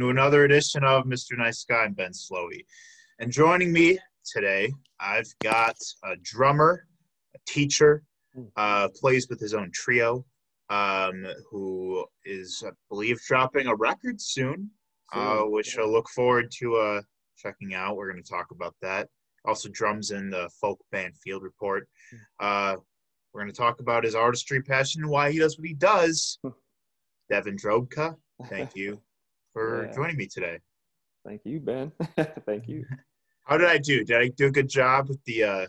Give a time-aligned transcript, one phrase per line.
[0.00, 1.36] welcome to another edition of Mr.
[1.36, 1.82] Nice Guy.
[1.82, 2.64] I'm Ben Slowey.
[3.18, 6.86] And joining me today, I've got a drummer,
[7.34, 8.02] a teacher,
[8.56, 10.24] uh, plays with his own trio,
[10.70, 14.70] um, who is, I believe, dropping a record soon,
[15.12, 17.02] uh, which I look forward to uh,
[17.36, 17.96] checking out.
[17.96, 19.06] We're going to talk about that.
[19.44, 21.86] Also, drums in the folk band Field Report.
[22.38, 22.76] Uh,
[23.34, 26.38] we're going to talk about his artistry passion and why he does what he does.
[27.28, 28.16] Devin Drobka,
[28.48, 28.98] thank you
[29.52, 29.94] for Yeah.
[29.94, 30.58] joining me today.
[31.24, 31.92] Thank you, Ben.
[32.46, 32.84] Thank you.
[33.44, 34.04] How did I do?
[34.04, 35.66] Did I do a good job with the uh,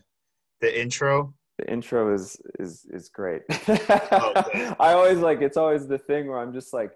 [0.60, 1.34] the intro?
[1.58, 3.42] The intro is is is great.
[3.66, 3.78] good.
[4.80, 6.92] I always like it's always the thing where I'm just like,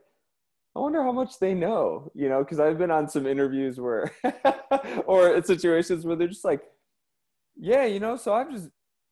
[0.76, 4.12] I wonder how much they know, you know, because I've been on some interviews where,
[5.06, 6.62] or situations where they're just like,
[7.58, 8.70] yeah, you know, so I've just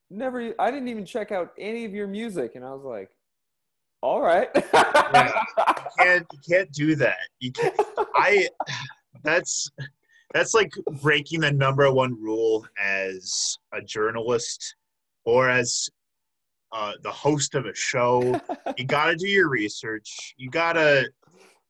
[0.10, 3.10] never, I didn't even check out any of your music, and I was like,
[4.04, 4.50] all right.
[4.54, 4.62] You
[5.98, 7.16] can't you can't do that.
[7.40, 7.74] You can't.
[8.16, 8.50] I
[9.24, 9.70] that's
[10.34, 14.76] that's like breaking the number one rule as a journalist
[15.24, 15.90] or as
[16.74, 18.40] uh, the host of a show.
[18.78, 20.34] You got to do your research.
[20.36, 21.08] You gotta.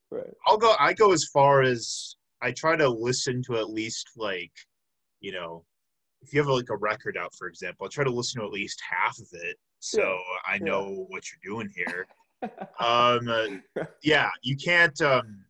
[0.10, 0.24] right.
[0.48, 0.74] I'll go.
[0.80, 4.52] I go as far as I try to listen to at least like,
[5.20, 5.66] you know,
[6.22, 8.54] if you have like a record out, for example, I try to listen to at
[8.54, 10.16] least half of it, so Yeah,
[10.48, 10.60] I yeah.
[10.64, 12.08] know what you're doing here.
[12.80, 13.48] Um, uh,
[14.04, 15.00] yeah, you can't.
[15.02, 15.46] Um,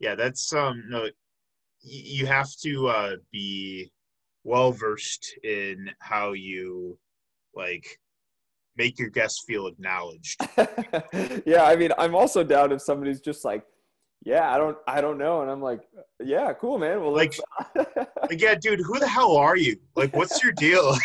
[0.00, 1.08] yeah, that's um, no.
[1.82, 3.92] You have to uh, be
[4.44, 6.98] well versed in how you
[7.54, 7.98] like
[8.76, 10.40] make your guests feel acknowledged.
[11.46, 13.64] yeah, I mean, I'm also down if somebody's just like,
[14.24, 15.82] yeah, I don't, I don't know, and I'm like,
[16.22, 17.00] yeah, cool, man.
[17.00, 17.38] Well, Like,
[17.76, 19.76] Like, yeah, dude, who the hell are you?
[19.94, 20.96] Like, what's your deal?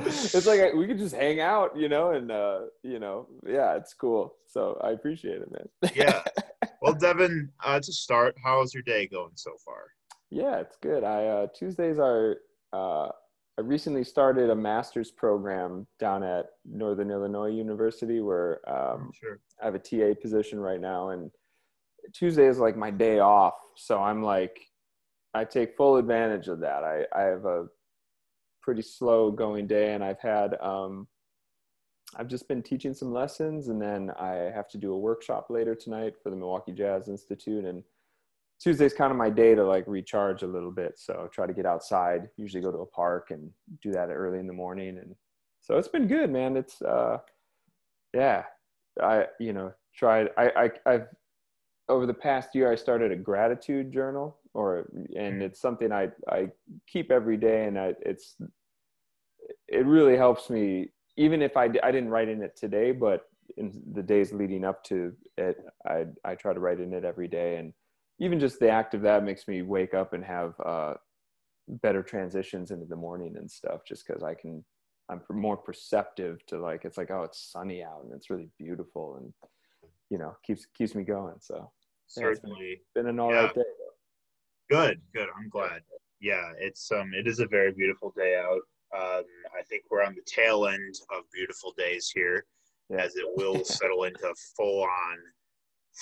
[0.00, 3.94] It's like we could just hang out, you know, and uh, you know, yeah, it's
[3.94, 4.34] cool.
[4.46, 5.92] So I appreciate it, man.
[5.94, 6.22] yeah.
[6.80, 9.84] Well, Devin, uh, to start, how's your day going so far?
[10.32, 11.04] yeah, it's good.
[11.04, 12.38] I uh, Tuesdays are.
[12.72, 13.08] Uh,
[13.58, 19.40] I recently started a master's program down at Northern Illinois University, where um, sure.
[19.60, 21.30] I have a TA position right now, and
[22.14, 23.54] Tuesday is like my day off.
[23.76, 24.58] So I'm like,
[25.34, 26.82] I take full advantage of that.
[26.82, 27.66] I, I have a
[28.62, 31.06] pretty slow going day, and I've had, um,
[32.16, 35.74] I've just been teaching some lessons, and then I have to do a workshop later
[35.74, 37.64] tonight for the Milwaukee Jazz Institute.
[37.64, 37.82] And
[38.60, 40.98] Tuesday's kind of my day to like recharge a little bit.
[40.98, 43.50] So try to get outside, usually go to a park and
[43.82, 44.98] do that early in the morning.
[44.98, 45.14] And
[45.60, 46.56] so it's been good, man.
[46.56, 47.18] It's, uh,
[48.14, 48.44] yeah,
[49.00, 51.06] I you know tried I, I I've
[51.88, 56.48] over the past year I started a gratitude journal or and it's something I I
[56.86, 58.36] keep every day and I it's
[59.68, 63.22] it really helps me even if I I didn't write in it today but
[63.56, 67.28] in the days leading up to it I I try to write in it every
[67.28, 67.72] day and
[68.18, 70.94] even just the act of that makes me wake up and have uh
[71.68, 74.64] better transitions into the morning and stuff just because I can
[75.10, 79.16] I'm more perceptive to like it's like oh it's sunny out and it's really beautiful
[79.16, 79.32] and
[80.10, 81.36] you know keeps keeps me going.
[81.40, 81.70] So
[82.16, 82.80] Yeah, it's been- Certainly.
[82.94, 83.40] been an all Yeah.
[83.44, 83.62] right day.
[84.70, 85.28] Good, good.
[85.36, 85.82] I'm glad.
[86.20, 88.60] Yeah, it's um, it is a very beautiful day out.
[88.96, 89.24] Um,
[89.58, 92.44] I think we're on the tail end of beautiful days here,
[92.90, 92.98] Yeah.
[93.02, 95.18] as it will settle into full on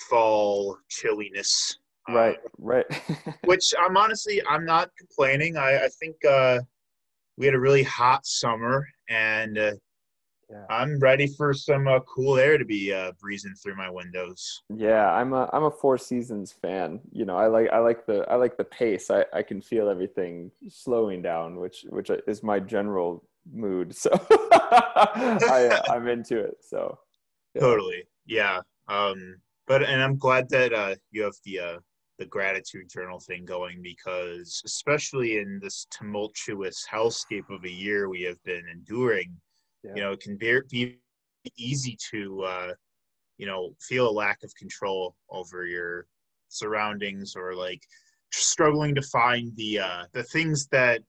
[0.08, 1.78] fall chilliness.
[2.08, 2.86] um, Right, right.
[3.44, 5.56] which I'm honestly I'm not complaining.
[5.56, 6.58] I, I think uh,
[7.36, 9.72] we had a really hot summer, and uh,
[10.50, 10.64] yeah.
[10.68, 14.62] I'm ready for some uh, cool air to be uh, breezing through my windows.
[14.74, 17.00] yeah, I'm a I'm a Four Seasons fan.
[17.12, 19.10] You know, I like I like the I like the pace.
[19.10, 23.94] I, I can feel everything slowing down, which which is my general mood.
[24.00, 26.58] So I I'm into it.
[26.60, 26.98] So
[27.54, 27.60] Yeah.
[27.60, 28.60] Totally, yeah.
[28.88, 29.36] Um,
[29.66, 31.78] but and I'm glad that uh, you have the uh,
[32.18, 38.22] the gratitude journal thing going because especially in this tumultuous hellscape of a year we
[38.22, 39.34] have been enduring,
[39.82, 39.92] Yeah.
[39.94, 40.98] you know, it can be, be
[41.56, 42.72] easy to uh,
[43.38, 46.06] you know feel a lack of control over your
[46.48, 47.82] surroundings or like
[48.32, 51.00] struggling to find the uh, the things that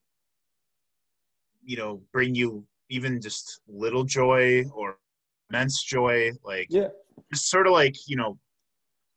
[1.63, 4.97] you know bring you even just little joy or
[5.49, 6.87] immense joy like yeah,
[7.33, 8.37] just sort of like you know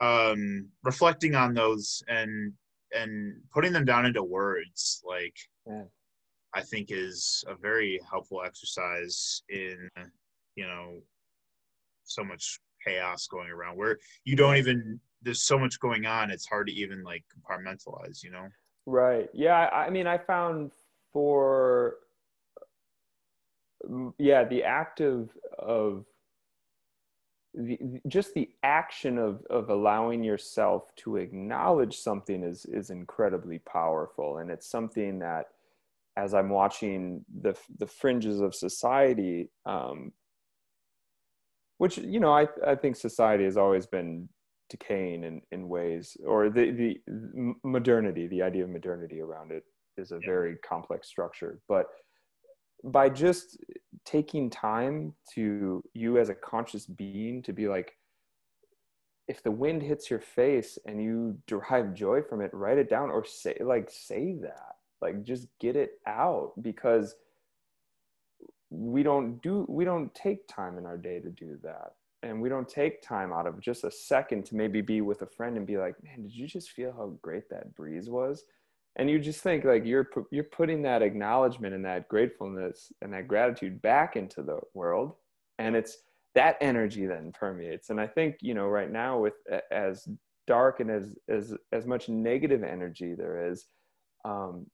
[0.01, 2.53] um reflecting on those and
[2.93, 5.37] and putting them down into words like
[5.67, 5.85] Yeah.
[6.55, 9.89] I think is a very helpful exercise in
[10.57, 10.95] you know
[12.05, 16.47] so much chaos going around where you don't even there's so much going on it's
[16.47, 18.47] hard to even like compartmentalize you know
[18.87, 19.29] Right.
[19.33, 19.69] Yeah.
[19.73, 20.73] I, mean, I found
[21.13, 21.97] for
[24.19, 25.29] yeah the act of
[25.59, 26.07] of
[27.53, 27.79] the,
[28.09, 34.51] just the action of of allowing yourself to acknowledge something is is incredibly powerful and
[34.51, 35.49] it's something that
[36.17, 40.13] as i'm watching the the fringes of society um,
[41.79, 44.29] which you know I, I think society has always been
[44.71, 49.65] decaying in, in ways or the, the modernity the idea of modernity around it
[49.97, 50.27] is a yeah.
[50.27, 51.87] very complex structure but
[52.85, 53.59] by just
[54.05, 57.93] taking time to you as a conscious being to be like
[59.27, 63.11] if the wind hits your face and you derive joy from it write it down
[63.11, 67.15] or say like say that like just get it out because
[68.71, 71.93] we don't do we don't take time in our day to do that.
[72.23, 75.27] And we don't take time out of just a second to maybe be with a
[75.27, 78.45] friend and be like man did you just feel how great that breeze was?
[78.97, 83.29] And you just think like you're you're putting that acknowledgement and that gratefulness and that
[83.29, 85.13] gratitude back into the world.
[85.59, 85.99] And it's
[86.35, 87.91] that energy then permeates.
[87.91, 89.35] And i think you know right now with
[89.71, 90.09] as
[90.47, 93.67] dark and as as as much negative energy there is
[94.25, 94.67] um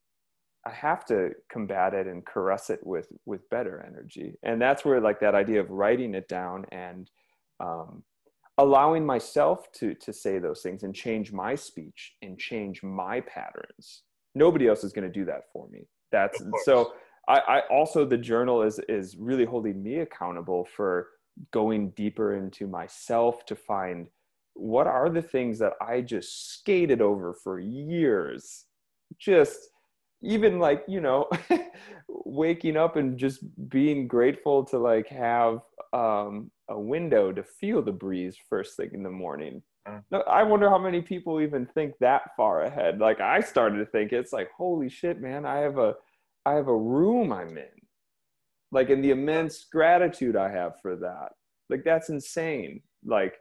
[0.67, 4.39] i have to combat it and caress it with with better energy.
[4.43, 7.11] And that's where like that idea of writing it down and
[7.61, 8.03] um
[8.59, 14.03] allowing myself to to say those things and change my speech and change my patterns.
[14.35, 15.87] Nobody else is going to do that for me.
[16.13, 16.93] That's so
[17.29, 21.09] I, I also the journal is is really holding me accountable for
[21.53, 24.09] going deeper into myself to find
[24.55, 28.67] what are the things that i just skated over for years
[29.19, 29.70] just
[30.23, 31.29] even like you know
[32.09, 35.61] waking up and just being grateful to like have
[35.93, 39.63] um, a window to feel the breeze first thing in the morning
[40.11, 42.99] no, I wonder how many people even think that far ahead.
[42.99, 45.95] Like I started to think it's like, holy shit, man, I have a
[46.45, 47.67] I have a room I'm in.
[48.73, 51.33] Like in the immense gratitude I have for that.
[51.69, 52.83] Like that's insane.
[53.05, 53.37] Like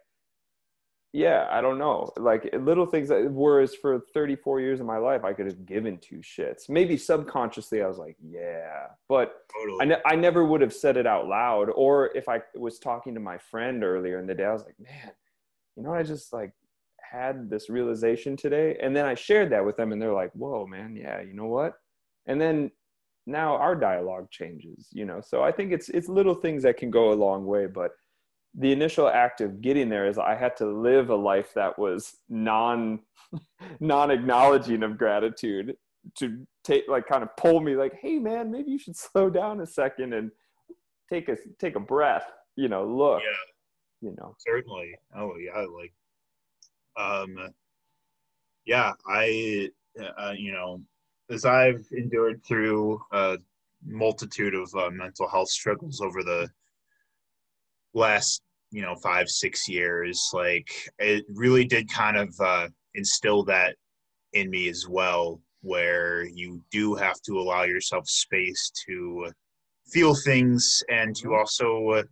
[1.11, 2.11] yeah, I don't know.
[2.17, 5.65] Like eh, little things that whereas for 34 years of my life, I could have
[5.65, 6.69] given two shits.
[6.69, 9.77] Maybe subconsciously, I was like, yeah, but totally.
[9.81, 11.69] I, ne- I never would have said it out loud.
[11.75, 14.79] Or if I was talking to my friend earlier in the day, I was like,
[14.79, 15.11] man,
[15.75, 16.51] you know what I just like
[17.11, 20.67] had this realization today and then I shared that with them and they're like whoa
[20.67, 21.73] man yeah you know what
[22.27, 22.69] and then
[23.25, 26.91] now our dialogue changes you know so I think it's it's little things that can
[26.91, 27.91] go a long way but
[28.55, 32.17] the initial act of getting there is I had to live a life that was
[32.29, 32.99] non
[33.79, 35.75] non acknowledging of gratitude
[36.15, 39.61] to take like kind of pull me like hey man maybe you should slow down
[39.61, 40.31] a second and
[41.11, 43.21] take a take a breath you know look.
[43.21, 44.09] Yeah.
[44.09, 44.35] You know.
[44.39, 44.95] Certainly.
[45.15, 45.93] Oh yeah like
[46.97, 47.37] um
[48.65, 49.69] yeah i
[50.17, 50.81] uh, you know
[51.29, 53.37] as i've endured through a
[53.85, 56.49] multitude of uh, mental health struggles over the
[57.93, 58.41] last
[58.71, 60.69] you know five six years like
[60.99, 63.75] it really did kind of uh, instill that
[64.33, 69.29] in me as well where you do have to allow yourself space to
[69.87, 71.35] feel things and to mm-hmm.
[71.35, 72.03] also uh,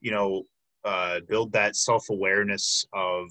[0.00, 0.44] you know
[0.84, 3.30] uh, build that self awareness of,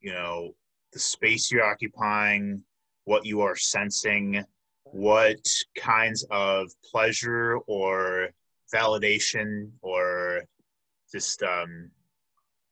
[0.00, 0.54] you know,
[0.92, 2.62] the space you're occupying,
[3.04, 4.44] what you are sensing,
[4.84, 5.40] what
[5.76, 8.28] kinds of pleasure or
[8.74, 10.42] validation or
[11.12, 11.90] just um,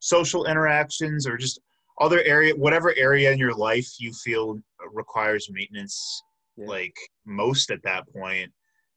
[0.00, 1.60] social interactions or just
[2.00, 4.60] other area, whatever area in your life you feel
[4.92, 6.22] requires maintenance,
[6.56, 6.66] yeah.
[6.66, 6.94] like
[7.26, 8.50] most at that point,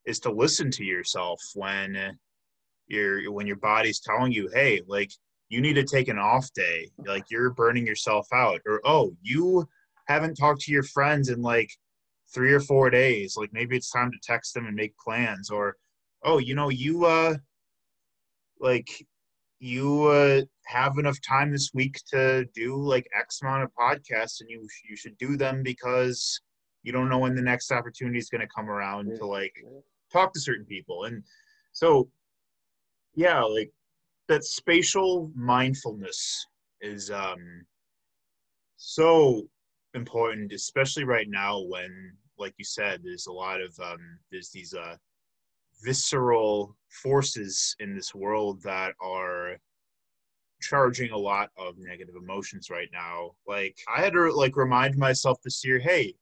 [0.06, 2.18] is to listen to yourself when
[2.88, 5.12] your when your body's telling you, hey, like
[5.50, 9.68] you need to take an off day, like you're burning yourself out, or oh, you
[10.08, 11.70] haven't talked to your friends in like
[12.34, 15.76] three or four days, like maybe it's time to text them and make plans, or
[16.24, 17.36] oh, you know, you uh,
[18.60, 18.90] like
[19.62, 24.50] you uh, have enough time this week to do like X amount of podcasts, and
[24.50, 26.41] you you should do them because
[26.84, 29.53] you don't know when the next opportunity is going to come around to like
[30.12, 31.24] talk to certain people, and
[31.74, 32.10] so
[33.15, 33.72] yeah like
[34.27, 36.46] that spatial mindfulness
[36.82, 37.65] is um
[38.77, 39.44] so
[39.94, 44.00] important especially right now when like you said there's a lot of um
[44.32, 44.96] there's these uh
[45.84, 49.58] visceral forces in this world that are
[50.62, 53.32] charging a lot of negative emotions right now.
[53.48, 56.16] Like i had to like remind myself this year hey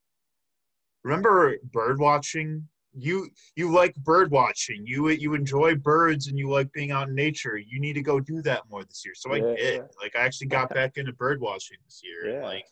[1.04, 2.68] remember bird watching?
[2.94, 4.86] You you like bird watching.
[4.86, 7.58] You you enjoy birds and you like being out in nature.
[7.58, 9.14] You need to go do that more this year.
[9.16, 12.40] So yeah, i did like i actually got back into bird watching this year.
[12.40, 12.46] Yeah.
[12.46, 12.66] like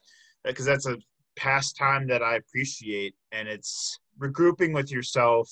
[0.44, 0.98] because that's a
[1.36, 3.13] pastime that i appreciate.
[3.32, 5.51] And it's regrouping with yourself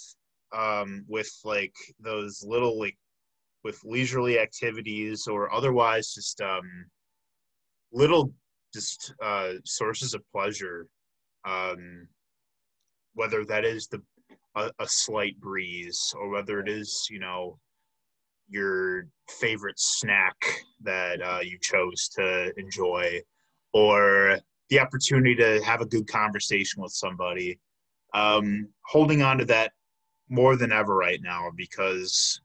[0.56, 2.98] um with like those little like
[3.64, 6.86] with leisurely activities or otherwise just um,
[7.92, 8.32] little
[8.74, 10.88] just uh, sources of pleasure
[11.46, 12.08] um,
[13.16, 14.02] whether that is the
[14.56, 17.58] a, a, slight breeze or whether it is you know
[18.48, 20.36] your favorite snack
[20.82, 23.20] that uh, you chose to enjoy
[23.74, 24.38] or
[24.70, 27.60] the opportunity to have a good conversation with somebody.
[28.14, 29.74] Um, holding on to that
[30.30, 32.42] more than ever right now because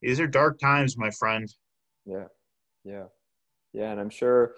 [0.00, 1.52] these are dark times my friend
[2.06, 2.24] yeah
[2.84, 3.04] yeah
[3.72, 4.54] yeah and i'm sure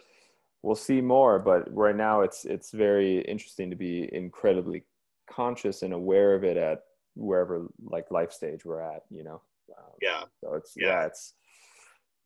[0.62, 4.85] we'll see more but right now it's it's very interesting to be incredibly
[5.29, 6.81] conscious and aware of it at
[7.15, 9.41] wherever like life stage we're at you know
[9.77, 10.87] um, yeah so it's yeah.
[10.87, 11.07] yeah.
[11.07, 11.35] it's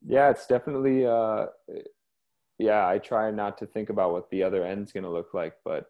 [0.06, 1.46] yeah it's definitely uh
[2.58, 5.54] yeah i try not to think about what the other end's going to look like
[5.64, 5.86] but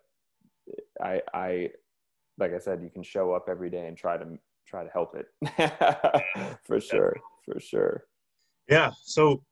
[1.02, 1.68] i i
[2.38, 4.26] like i said you can show up every day and try to
[4.66, 5.26] try to help it
[6.64, 8.04] for sure for sure
[8.68, 9.42] yeah so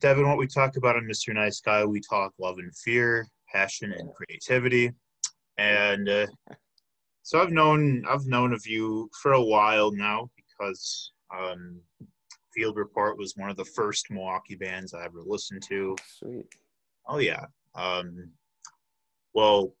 [0.00, 3.92] devin what we talk about on mr nice guy we talk love and fear passion
[3.92, 4.92] and creativity
[5.58, 6.26] and uh,
[7.22, 11.80] so I've known I've known of you for a while now because um,
[12.54, 15.96] Field Report was one of the first Milwaukee bands I ever listened to.
[16.18, 16.46] Sweet.
[17.06, 17.44] Oh yeah.
[17.74, 18.30] Um,
[19.34, 19.74] well,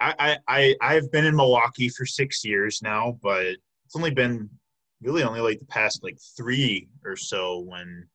[0.00, 4.50] I, I I have been in Milwaukee for six years now, but it's only been
[5.02, 8.08] really only like the past like three or so when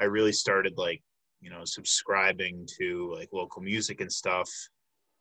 [0.00, 1.02] I really started like
[1.40, 4.50] you know subscribing to like local music and stuff.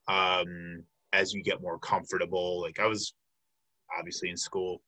[0.07, 2.61] Um, as you get more comfortable.
[2.61, 3.13] Like I was
[3.97, 4.81] obviously in school.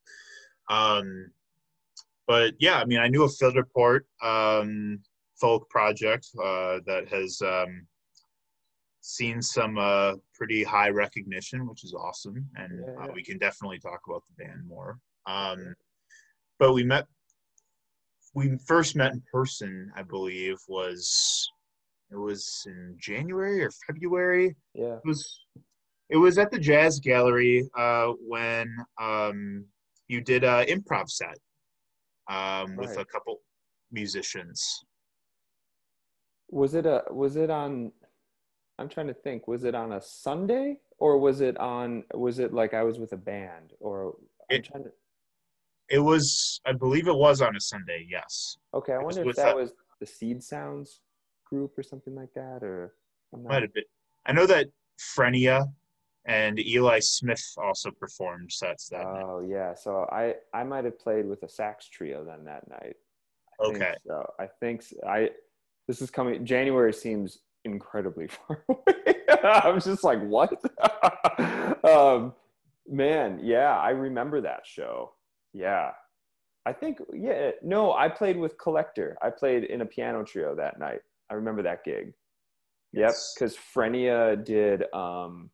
[0.69, 1.31] Um,
[2.27, 4.99] but yeah, I mean, I knew a Field Report um,
[5.39, 7.87] folk project uh, that has um,
[9.01, 12.45] seen some uh, pretty high recognition, which is awesome.
[12.55, 13.05] And yeah, yeah.
[13.05, 14.99] Uh, we can definitely talk about the band more.
[15.27, 15.75] Um,
[16.59, 17.07] but we met,
[18.33, 21.49] we first met in person, I believe, was
[22.11, 24.55] it was in January or February.
[24.73, 24.95] Yeah.
[24.95, 25.39] It was
[26.09, 29.65] it was at the Jazz Gallery uh, when um,
[30.09, 31.37] you did an improv set
[32.29, 32.99] um, with right.
[32.99, 33.39] a couple
[33.91, 34.83] musicians.
[36.49, 37.03] Was it a?
[37.11, 37.93] Was it on?
[38.81, 39.47] I'm trying to think.
[39.47, 42.03] Was it on a Sunday or was it on?
[42.13, 44.15] Was it like I was with a band or?
[44.49, 44.91] It, to.
[45.89, 46.59] It was.
[46.65, 48.05] I believe it was on a Sunday.
[48.09, 48.57] Yes.
[48.73, 51.01] Okay, I it wonder if that, was the Seed Sounds
[51.45, 52.93] group or something like that, or.
[53.31, 53.83] Might have been.
[54.25, 54.67] I know that
[55.15, 55.65] Frenia
[56.25, 59.23] and Eli Smith also performed sets that oh, night.
[59.23, 62.95] Oh yeah, so I I might have played with a sax trio then that night.
[63.59, 63.93] I okay.
[64.05, 65.29] so I think I
[65.87, 66.45] this is coming.
[66.45, 69.15] January seems incredibly far away.
[69.43, 70.53] I was just like what?
[71.83, 72.33] um,
[72.87, 75.13] man, yeah, I remember that show.
[75.53, 75.91] Yeah,
[76.65, 77.51] I think yeah.
[77.61, 79.17] No, I played with Collector.
[79.21, 80.99] I played in a piano trio that night.
[81.29, 82.13] I remember that gig.
[82.93, 83.35] Yes.
[83.39, 84.83] Yep, because Frenia did.
[84.93, 85.49] Um,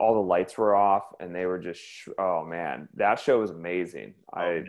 [0.00, 1.80] all the lights were off and they were just
[2.18, 4.66] oh man that show was amazing oh, i man.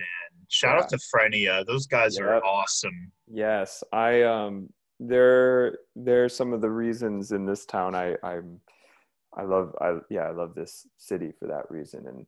[0.50, 0.84] shout yeah.
[0.84, 2.28] out to frenia those guys yep.
[2.28, 4.70] are awesome yes i um
[5.00, 8.60] they're they're some of the reasons in this town i i'm
[9.38, 12.26] i love i yeah i love this city for that reason and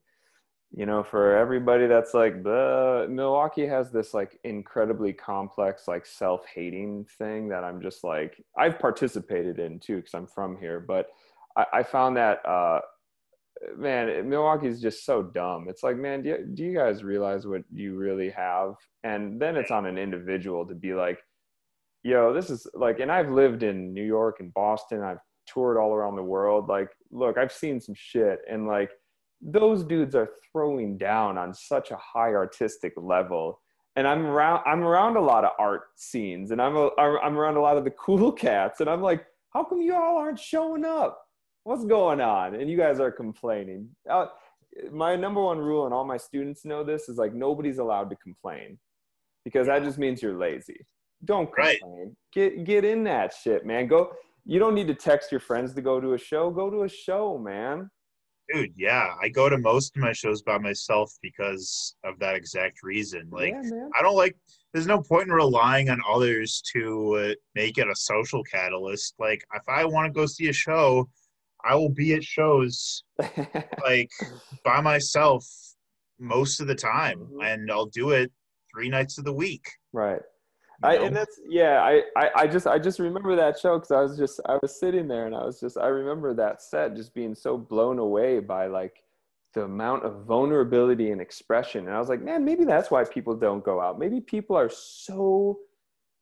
[0.76, 7.06] you know for everybody that's like the milwaukee has this like incredibly complex like self-hating
[7.18, 11.08] thing that i'm just like i've participated in too because i'm from here but
[11.56, 12.82] I, I found that uh,
[13.78, 15.68] man, Milwaukee is just so dumb.
[15.70, 18.76] It's like, man, do you, do you guys realize what you really have?
[19.04, 21.20] And then it's on an individual to be like,
[22.04, 25.02] yo, this is like, and I've lived in New York and Boston.
[25.02, 26.68] I've toured all around the world.
[26.68, 28.92] Like, look, I've seen some shit, and like,
[29.42, 33.62] those dudes are throwing down on such a high artistic level
[33.96, 37.56] and I'm around I'm around a lot of art scenes and I'm a, I'm around
[37.56, 40.84] a lot of the cool cats and I'm like how come you all aren't showing
[40.86, 41.20] up
[41.68, 42.56] what's going on?
[42.56, 43.90] And you guys are complaining.
[44.10, 44.28] Uh,
[44.90, 48.16] my number one rule, and all my students know this, is like nobody's allowed to
[48.16, 48.80] complain
[49.44, 50.80] because that just means you're lazy.
[51.26, 51.80] Don't complain.
[51.84, 52.08] Right.
[52.34, 53.88] Get get in that shit, man.
[53.88, 54.12] Go.
[54.46, 56.50] You don't need to text your friends to go to a show.
[56.50, 57.90] Go to a show, man.
[58.54, 62.82] Dude, yeah, I go to most of my shows by myself because of that exact
[62.82, 63.28] reason.
[63.30, 64.38] Like, yeah, I don't like.
[64.74, 69.16] There's no point in relying on others to uh, make it a social catalyst.
[69.20, 71.10] Like, if I want to go see a show,
[71.66, 73.04] I will be at shows
[73.84, 74.12] like
[74.64, 75.46] by myself
[76.20, 77.42] most of the time, mm-hmm.
[77.42, 78.32] and I'll do it
[78.74, 79.66] three nights of the week.
[79.92, 80.22] Right.
[80.84, 84.00] I, and that's yeah I, I, I just i just remember that show because i
[84.00, 87.16] was just i was sitting there and i was just i remember that set just
[87.16, 89.02] being so blown away by like
[89.58, 91.88] the amount of vulnerability and expression.
[91.88, 93.98] And I was like, man, maybe that's why people don't go out.
[93.98, 95.58] Maybe people are so,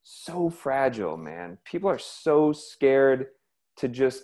[0.03, 1.57] so fragile, man.
[1.65, 3.27] People are so scared
[3.75, 4.23] to just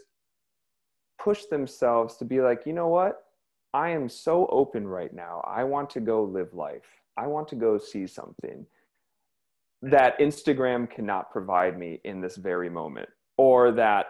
[1.20, 3.18] push themselves to be like, you know what?
[3.74, 5.42] I am so open right now.
[5.46, 6.88] I want to go live life.
[7.18, 8.66] I want to go see something
[9.82, 14.08] that Instagram cannot provide me in this very moment, or that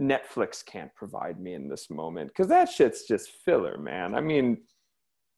[0.00, 4.14] Netflix can't provide me in this moment because that shit's just filler, man.
[4.14, 4.58] I mean,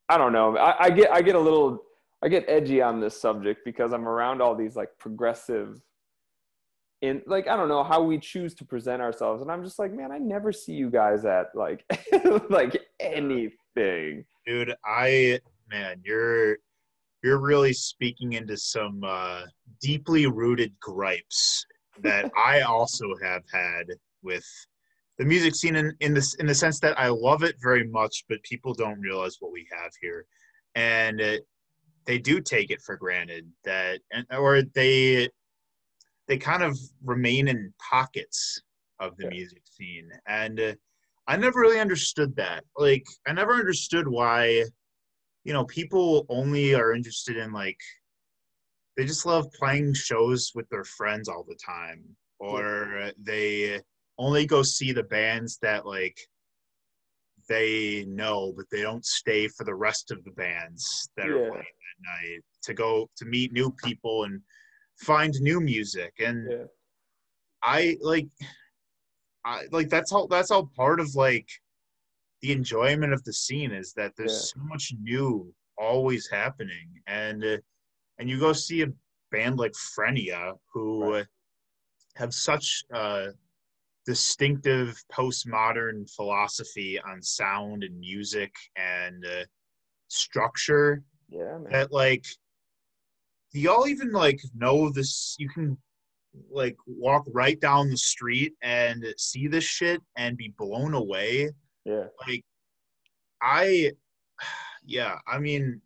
[0.08, 0.56] I don't know.
[0.56, 1.82] I, I, get I get a little
[2.22, 5.80] I get edgy on this subject because I'm around all these like progressive
[7.00, 9.92] in like I don't know how we choose to present ourselves, and I'm just like,
[9.92, 11.84] man, I never see you guys at like
[12.50, 14.24] like anything.
[14.44, 16.58] Dude, I man, you're
[17.22, 19.42] you're really speaking into some uh,
[19.80, 21.64] deeply rooted gripes
[22.00, 23.86] that I also have had
[24.22, 24.46] with
[25.18, 28.24] the music scene in, in this in the sense that I love it very much,
[28.28, 30.26] but people don't realize what we have here,
[30.74, 31.46] and it,
[32.06, 35.28] they do take it for granted that, or they
[36.28, 38.62] they kind of remain in pockets
[39.00, 40.72] of the music scene, and uh,
[41.28, 42.64] I never really understood that.
[42.76, 44.64] Like, I never understood why,
[45.44, 47.78] you know, people only are interested in like
[48.96, 52.04] they just love playing shows with their friends all the time,
[52.40, 53.80] or they
[54.18, 56.18] only go see the bands that like
[57.48, 61.32] they know, but they don't stay for the rest of the bands that yeah.
[61.32, 64.40] are playing that night to go to meet new people and
[65.00, 66.12] find new music.
[66.18, 66.64] And yeah.
[67.62, 68.28] I like,
[69.44, 70.26] I like that's all.
[70.26, 71.48] That's all part of like
[72.42, 74.62] the enjoyment of the scene is that there's yeah.
[74.62, 77.56] so much new always happening, and uh,
[78.18, 78.88] and you go see a
[79.30, 81.26] band like Frenia who right.
[82.16, 82.84] have such.
[82.92, 83.28] Uh,
[84.08, 89.44] distinctive postmodern philosophy on sound and music and uh,
[90.08, 91.02] structure.
[91.28, 91.70] Yeah, man.
[91.70, 92.24] That like,
[93.52, 95.36] do y'all even like know this?
[95.38, 95.76] You can
[96.50, 101.50] like walk right down the street and see this shit and be blown away.
[101.88, 102.04] Yeah.
[102.26, 102.44] Like,
[103.42, 103.92] I,
[104.84, 105.80] yeah, I mean,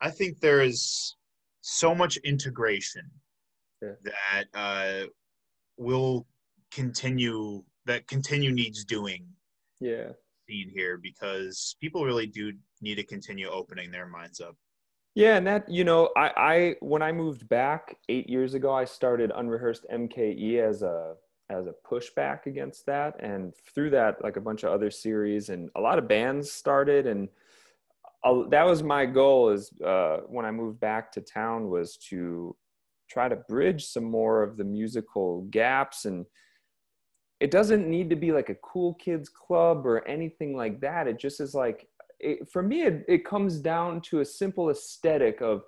[0.00, 1.16] I think there is
[1.60, 3.10] so much integration
[3.82, 3.92] yeah.
[4.04, 5.06] that uh,
[5.76, 6.26] will
[6.70, 9.26] continue that continue needs doing
[9.80, 10.08] yeah
[10.48, 14.56] Seen here because people really do need to continue opening their minds up
[15.14, 18.84] yeah and that you know i i when i moved back eight years ago i
[18.84, 21.14] started unrehearsed mke as a
[21.50, 23.14] as a pushback against that.
[23.20, 27.06] And through that like a bunch of other series and a lot of bands started.
[27.06, 27.28] And
[28.50, 32.54] that was my goal is uh, when i moved back to town was to
[33.08, 36.04] try to bridge some more of the musical gaps.
[36.04, 36.26] And
[37.40, 41.06] it doesn't need to be like a cool kids club or anything like that.
[41.06, 41.88] It just is like
[42.20, 45.62] it, for me it, it comes down to a simple aesthetic of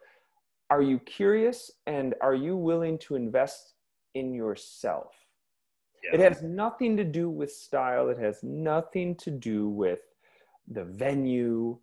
[0.69, 3.75] are you curious and are you willing to invest
[4.15, 5.15] in yourself
[6.03, 6.15] yeah.
[6.15, 10.01] it has nothing to do with style it has nothing to do with
[10.69, 11.77] the venue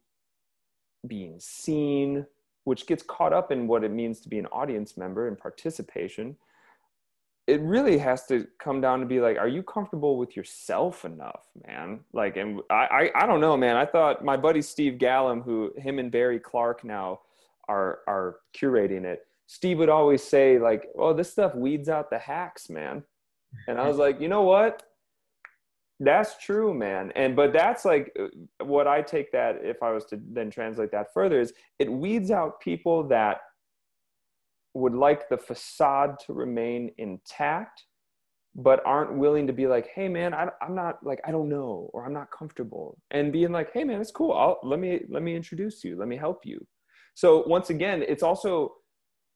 [1.07, 2.25] being seen
[2.63, 6.35] which gets caught up in what it means to be an audience member and participation
[7.47, 11.45] it really has to come down to be like, are you comfortable with yourself enough,
[11.65, 12.01] man?
[12.11, 13.77] Like, and I, I, I don't know, man.
[13.77, 17.21] I thought my buddy Steve Gallum, who him and Barry Clark now
[17.69, 19.25] are are curating it.
[19.47, 23.03] Steve would always say like, "Oh, this stuff weeds out the hacks, man."
[23.67, 24.83] And I was like, you know what?
[25.99, 27.11] That's true, man.
[27.15, 30.91] And but that's like uh, what I take that if I was to then translate
[30.91, 33.39] that further is it weeds out people that
[34.75, 37.85] would like the facade to remain intact
[38.57, 41.89] but aren't willing to be like hey man I, am not like i don't know
[41.93, 45.21] or i'm not comfortable and being like hey man it's cool I'll, let me let
[45.21, 46.65] me introduce you let me help you
[47.13, 48.73] so once again it's also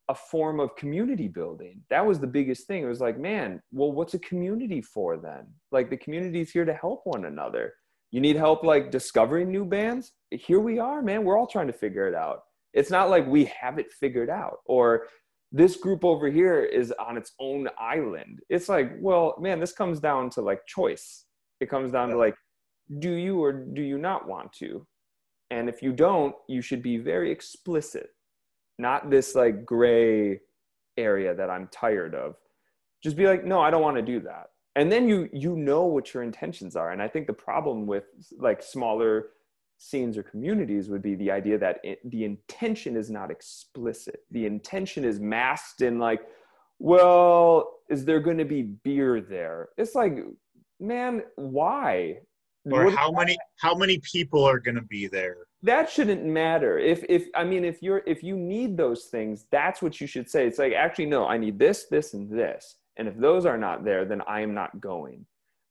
[0.10, 1.82] a form of community building.
[1.90, 2.84] That was the biggest thing.
[2.84, 5.48] It was like man well what's a community for then?
[5.72, 7.74] Like the community is here to help one another.
[8.12, 10.12] You need help like discovering new bands?
[10.32, 11.24] Here we are man.
[11.24, 12.40] We're all trying to figure it out.
[12.74, 14.58] It's not like we have it figured out.
[14.66, 15.08] Or
[15.52, 18.40] this group over here is on its own island.
[18.50, 21.26] It's like well man this comes down to like choice.
[21.60, 22.36] It comes down to like
[23.00, 24.86] do you or do you not want to?
[25.52, 28.10] And if you don't you should be very explicit
[28.82, 30.39] not this like gray
[30.98, 32.36] area that i'm tired of
[33.04, 35.86] just be like no i don't want to do that and then you you know
[35.86, 38.04] what your intentions are and i think the problem with
[38.38, 39.28] like smaller
[39.82, 44.20] scenes or communities would be the idea that it, the intention is not explicit.
[44.30, 46.22] The intention is masked in like,
[46.78, 49.70] well, is there going to be beer there?
[49.80, 50.20] It's like,
[50.80, 52.20] man, why?
[52.72, 55.38] Or what how many how many people are going to be there?
[55.63, 56.78] That shouldn't matter.
[56.80, 60.30] If if i mean if you're if you need those things that's what you should
[60.30, 60.47] say.
[60.47, 62.78] It's like actually no i need this this and this.
[62.97, 65.26] And if those are not there then i am not going.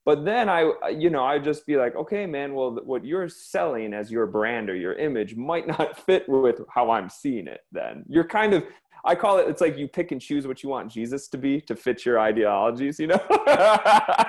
[0.04, 3.92] But then i you know i just be like okay man well what you're selling
[3.92, 8.04] as your brand or your image might not fit with how i'm seeing it then.
[8.08, 8.64] You're kind of
[9.04, 11.58] i call it it's like you pick and choose what you want jesus to be
[11.62, 13.20] to fit your ideologies you know?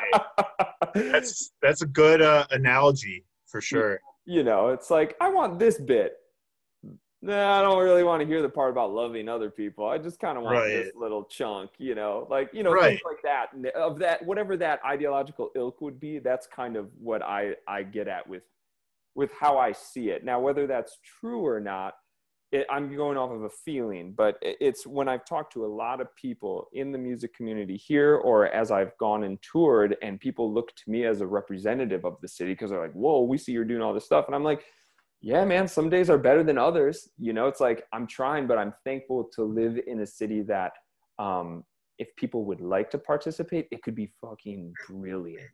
[0.94, 5.80] That's that's a good uh, analogy for sure you know it's like i want this
[5.80, 6.18] bit
[7.22, 9.88] nah, I don't really want to hear the part about loving other people.
[9.88, 10.70] I just kind of want right.
[10.70, 12.90] this little chunk, you know, like you know right.
[12.90, 16.20] things like that of that whatever that ideological ilk would be.
[16.20, 18.44] That's kind of what I I get at with
[19.16, 20.24] with how I see it.
[20.24, 21.96] Now, whether that's true or not,
[22.52, 26.02] it, I'm going off of a feeling, but it's when I've talked to a lot
[26.02, 30.54] of people in the music community here, or as I've gone and toured, and people
[30.54, 33.52] look to me as a representative of the city because they're like, "Whoa, we see
[33.52, 34.66] you're doing all this stuff," and I'm like
[35.22, 37.10] yeah, man, some days are better than others.
[37.20, 40.74] You know, it's like I'm trying, but I'm thankful to live in a city that
[41.20, 41.64] um,
[42.00, 45.46] if people would like to participate, it could be fucking brilliant.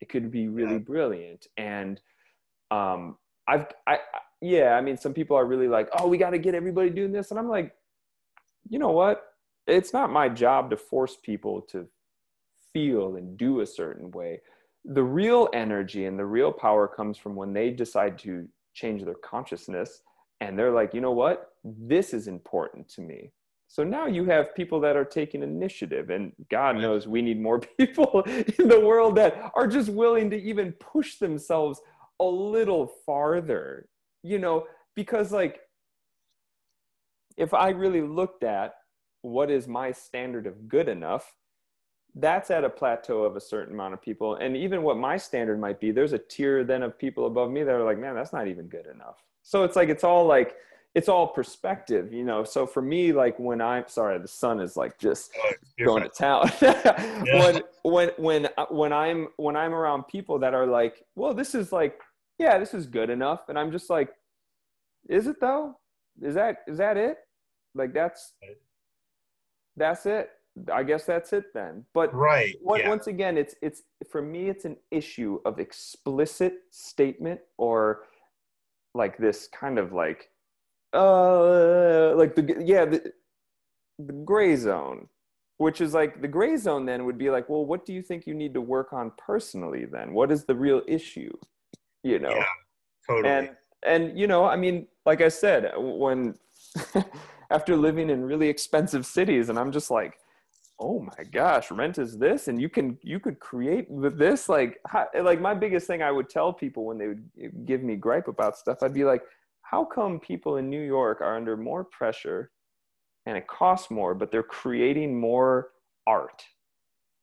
[0.00, 1.46] It could be really brilliant.
[1.58, 2.00] And
[2.70, 3.98] um, I've, I,
[4.42, 7.12] yeah, I mean, some people are really like, oh, we got to get everybody doing
[7.12, 7.30] this.
[7.30, 7.74] And I'm like,
[8.68, 9.24] you know what?
[9.66, 11.86] It's not my job to force people to
[12.72, 14.40] feel and do a certain way.
[14.84, 19.14] The real energy and the real power comes from when they decide to change their
[19.14, 20.02] consciousness
[20.42, 23.30] and they're like you know what this is important to me
[23.68, 27.60] so now you have people that are taking initiative and god knows we need more
[27.78, 28.22] people
[28.58, 31.80] in the world that are just willing to even push themselves
[32.20, 33.86] a little farther
[34.22, 35.60] you know because like
[37.36, 38.74] if i really looked at
[39.22, 41.34] what is my standard of good enough
[42.14, 44.34] that's at a plateau of a certain amount of people.
[44.36, 47.62] And even what my standard might be there's a tier then of people above me
[47.62, 49.22] that are like man that's not even good enough.
[49.42, 50.56] So it's like it's all like
[50.94, 52.44] it's all perspective you know?
[52.44, 55.32] So for me like when i'm sorry the sun is like just
[55.82, 56.50] going to town
[57.24, 61.54] when when when uh, when i'm when i'm around people that are like well this
[61.54, 61.98] is like
[62.42, 63.48] yeah this is good enough.
[63.48, 64.10] And i'm just like
[65.08, 65.78] is it though?
[66.20, 67.18] Is that is that it?
[67.74, 68.34] Like that's
[69.76, 70.30] that's it.
[70.72, 71.86] I guess that's it then.
[71.94, 72.88] But right, what, yeah.
[72.88, 78.02] once again, it's it's for me, it's an issue of explicit statement or
[78.94, 80.28] like this kind of like
[80.92, 83.10] uh like the yeah the,
[83.98, 85.08] the gray zone
[85.56, 88.26] which is like the gray zone then would be like well what do you think
[88.26, 90.12] you need to work on personally then?
[90.12, 91.32] What is the real issue
[92.02, 92.30] you know?
[92.30, 92.44] Yeah,
[93.06, 93.28] totally.
[93.28, 93.50] And
[93.84, 96.34] and you know i mean like i said when
[97.50, 100.18] after living in really expensive cities and i'm just like
[100.80, 104.48] oh my gosh rent is this and you can you could create with this?
[104.48, 107.28] Like how, like my biggest thing i would tell people when they would
[107.66, 109.22] give me gripe about stuff i'd be like
[109.62, 112.50] how come people in new york are under more pressure
[113.26, 115.68] and it costs more but they're creating more
[116.06, 116.42] art?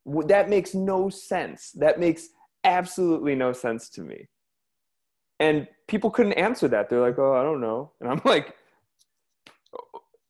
[0.06, 1.72] That makes no sense.
[1.74, 2.30] That makes
[2.64, 4.28] absolutely no sense to me
[5.40, 8.56] and people couldn't answer that they're like oh i don't know and i'm like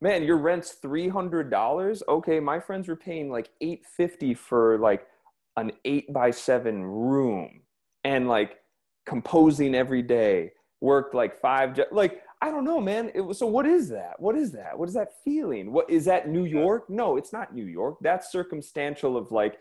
[0.02, 2.04] man, your rent's three hundred dollars.
[2.08, 5.06] Okay, my friends were paying like eight fifty for like
[5.58, 7.62] an eight by seven room
[8.04, 8.58] and like
[9.06, 10.52] composing every day.
[10.82, 13.12] Worked like five like I don't know, man.
[13.14, 14.18] It was, so what is that?
[14.20, 14.78] What is that?
[14.78, 15.74] What is that feeling?
[15.74, 16.90] What is that New York?
[16.90, 17.98] No, it's not New York.
[18.02, 19.58] That's circumstantial of like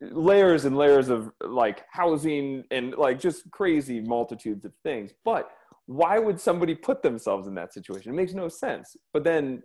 [0.00, 5.12] layers and layers of like housing and like just crazy multitudes of things.
[5.24, 5.50] But
[5.86, 8.12] why would somebody put themselves in that situation?
[8.12, 8.96] It makes no sense.
[9.12, 9.62] But then,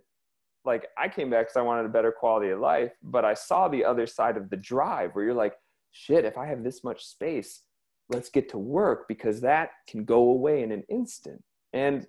[0.64, 3.68] like, I came back because I wanted a better quality of life, but I saw
[3.68, 5.54] the other side of the drive where you're like,
[5.92, 7.62] shit, if I have this much space,
[8.10, 11.42] let's get to work because that can go away in an instant.
[11.72, 12.06] And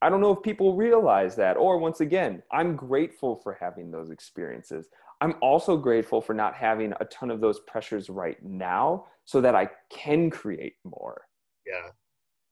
[0.00, 1.56] I don't know if people realize that.
[1.56, 4.88] Or once again, I'm grateful for having those experiences.
[5.22, 9.54] I'm also grateful for not having a ton of those pressures right now so that
[9.54, 11.22] I can create more.
[11.64, 11.90] Yeah.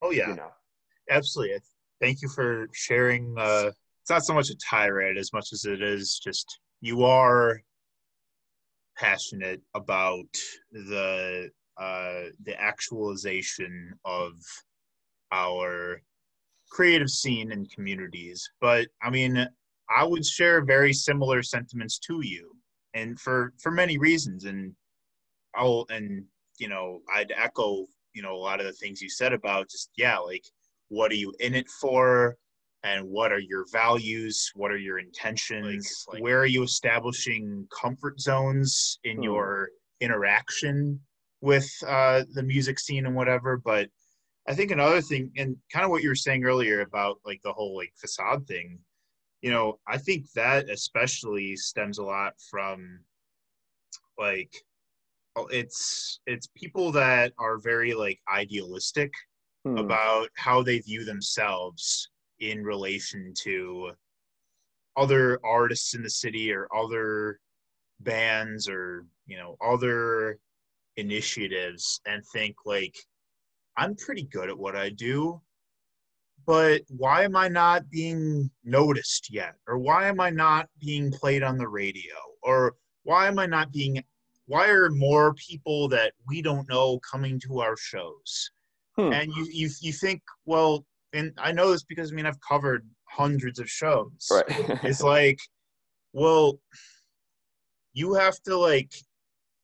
[0.02, 0.50] Oh yeah, you know.
[1.10, 1.58] absolutely.
[2.00, 3.34] Thank you for sharing.
[3.36, 7.60] Uh, it's not so much a tirade as much as it is just you are
[8.96, 10.28] passionate about
[10.70, 14.32] the uh, the actualization of
[15.32, 16.02] our
[16.70, 18.48] creative scene and communities.
[18.60, 19.44] But I mean,
[19.90, 22.54] I would share very similar sentiments to you,
[22.94, 24.44] and for for many reasons.
[24.44, 24.74] And
[25.54, 26.24] I'll and
[26.58, 29.90] you know I'd echo you know a lot of the things you said about just
[29.96, 30.44] yeah like
[30.88, 32.36] what are you in it for
[32.82, 37.66] and what are your values what are your intentions like, like, where are you establishing
[37.70, 39.22] comfort zones in hmm.
[39.22, 39.68] your
[40.00, 40.98] interaction
[41.40, 43.88] with uh, the music scene and whatever but
[44.48, 47.52] I think another thing, and kind of what you were saying earlier about like the
[47.52, 48.78] whole like facade thing,
[49.42, 53.00] you know, I think that especially stems a lot from
[54.18, 54.54] like
[55.36, 59.12] oh, it's it's people that are very like idealistic
[59.64, 59.78] hmm.
[59.78, 63.92] about how they view themselves in relation to
[64.96, 67.38] other artists in the city or other
[68.00, 70.38] bands or you know other
[70.96, 72.96] initiatives and think like
[73.76, 75.40] i'm pretty good at what i do
[76.46, 79.54] but why am i not being noticed yet?
[79.66, 82.14] Or why am i not being played on the radio?
[82.42, 82.74] Or
[83.04, 84.02] why am i not being
[84.46, 88.50] why are more people that we don't know coming to our shows?
[88.96, 89.12] Hmm.
[89.12, 92.86] and you, you you think well and i know this because i mean i've covered
[93.04, 94.28] hundreds of shows.
[94.30, 94.80] Right.
[94.84, 95.38] It's like
[96.12, 96.60] well
[97.92, 98.92] you have to like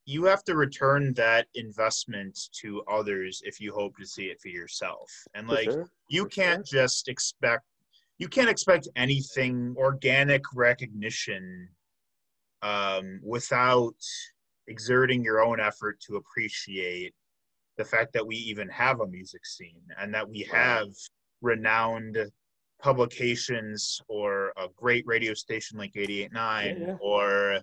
[0.07, 4.49] you have to return that investment to others if you hope to see it for
[4.49, 5.89] yourself and like sure.
[6.09, 6.83] you for can't sure.
[6.83, 7.65] just expect
[8.19, 11.69] you can't expect anything organic recognition
[12.63, 13.97] um, without
[14.69, 17.13] exerting your own effort to appreciate
[17.77, 20.89] the fact that we even have a music scene and that we have
[21.43, 22.19] renowned
[22.81, 26.97] publications or a great radio station like 88.9 yeah, yeah.
[27.01, 27.61] or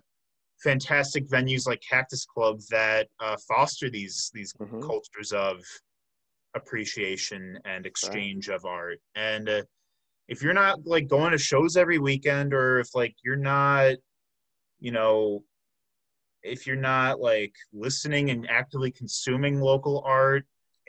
[0.62, 4.80] fantastic venues like Cactus Club that uh, foster these these mm-hmm.
[4.80, 5.62] cultures of
[6.54, 8.56] appreciation and exchange right.
[8.56, 8.98] of art.
[9.14, 9.62] And uh,
[10.28, 13.94] if you're not like going to shows every weekend, or if like you're not,
[14.80, 15.44] you know,
[16.42, 20.44] if you're not like listening and actively consuming local art,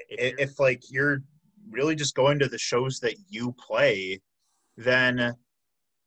[0.09, 1.23] if, if like you're
[1.69, 4.21] really just going to the shows that you play,
[4.77, 5.33] then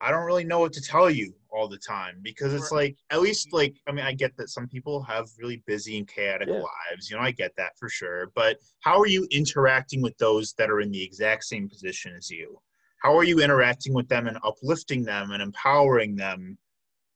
[0.00, 3.20] I don't really know what to tell you all the time because it's like at
[3.20, 6.54] least like I mean I get that some people have really busy and chaotic yeah.
[6.54, 8.30] lives, you know, I get that for sure.
[8.34, 12.30] But how are you interacting with those that are in the exact same position as
[12.30, 12.60] you?
[13.02, 16.58] How are you interacting with them and uplifting them and empowering them?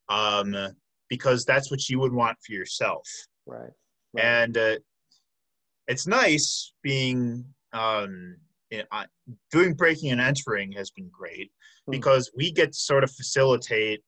[0.08, 0.56] Um,
[1.08, 3.06] because that's what you would want for yourself.
[3.44, 3.70] Right.
[4.14, 4.24] right.
[4.24, 4.76] And uh,
[5.86, 8.36] it's nice being um,
[9.50, 11.50] doing breaking and entering has been great
[11.86, 11.90] hmm.
[11.90, 14.02] because we get to sort of facilitate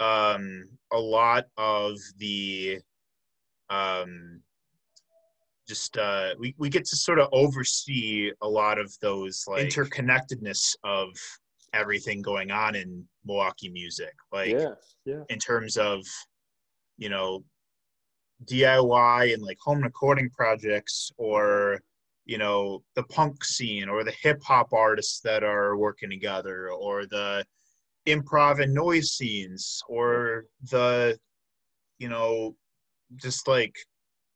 [0.00, 2.80] um, a lot of the
[3.70, 4.40] um,
[5.68, 10.76] just uh, we, we get to sort of oversee a lot of those like interconnectedness
[10.84, 11.08] of
[11.72, 15.22] everything going on in Milwaukee music like yeah, yeah.
[15.28, 16.04] in terms of
[16.96, 17.44] you know
[18.44, 21.80] DIY and like home recording projects or
[22.24, 27.06] you know the punk scene or the hip hop artists that are working together or
[27.06, 27.44] the
[28.06, 31.18] improv and noise scenes or the
[31.98, 32.54] you know
[33.16, 33.74] just like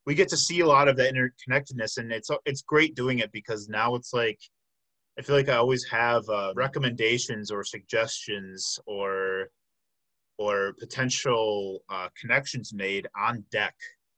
[0.07, 3.31] we get to see a lot of that interconnectedness and it's it's great doing it
[3.33, 4.39] because now it's like
[5.19, 9.49] i feel like i always have uh, recommendations or suggestions or
[10.39, 13.75] or potential uh, connections made on deck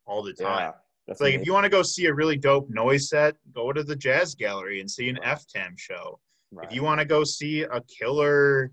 [0.06, 0.72] all the time yeah.
[1.06, 1.40] That's like amazing.
[1.40, 4.36] if you want to go see a really dope noise set, go to the Jazz
[4.36, 5.36] Gallery and see an right.
[5.36, 6.20] FTAM show.
[6.52, 6.68] Right.
[6.68, 8.70] If you want to go see a killer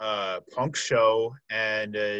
[0.00, 2.18] uh, punk show and uh,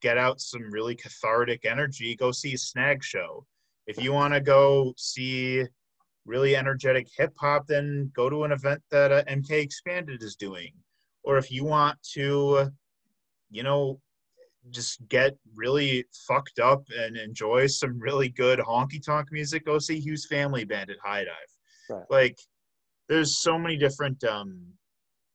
[0.00, 3.44] get out some really cathartic energy, go see a snag show.
[3.86, 5.64] If you want to go see
[6.24, 10.72] really energetic hip hop, then go to an event that uh, MK Expanded is doing.
[11.22, 12.70] Or if you want to,
[13.50, 14.00] you know,
[14.70, 20.00] just get really fucked up and enjoy some really good honky tonk music, go see
[20.00, 21.34] Hughes Family Band at High Dive.
[21.88, 22.04] Right.
[22.10, 22.38] Like,
[23.08, 24.22] there's so many different.
[24.24, 24.66] Um,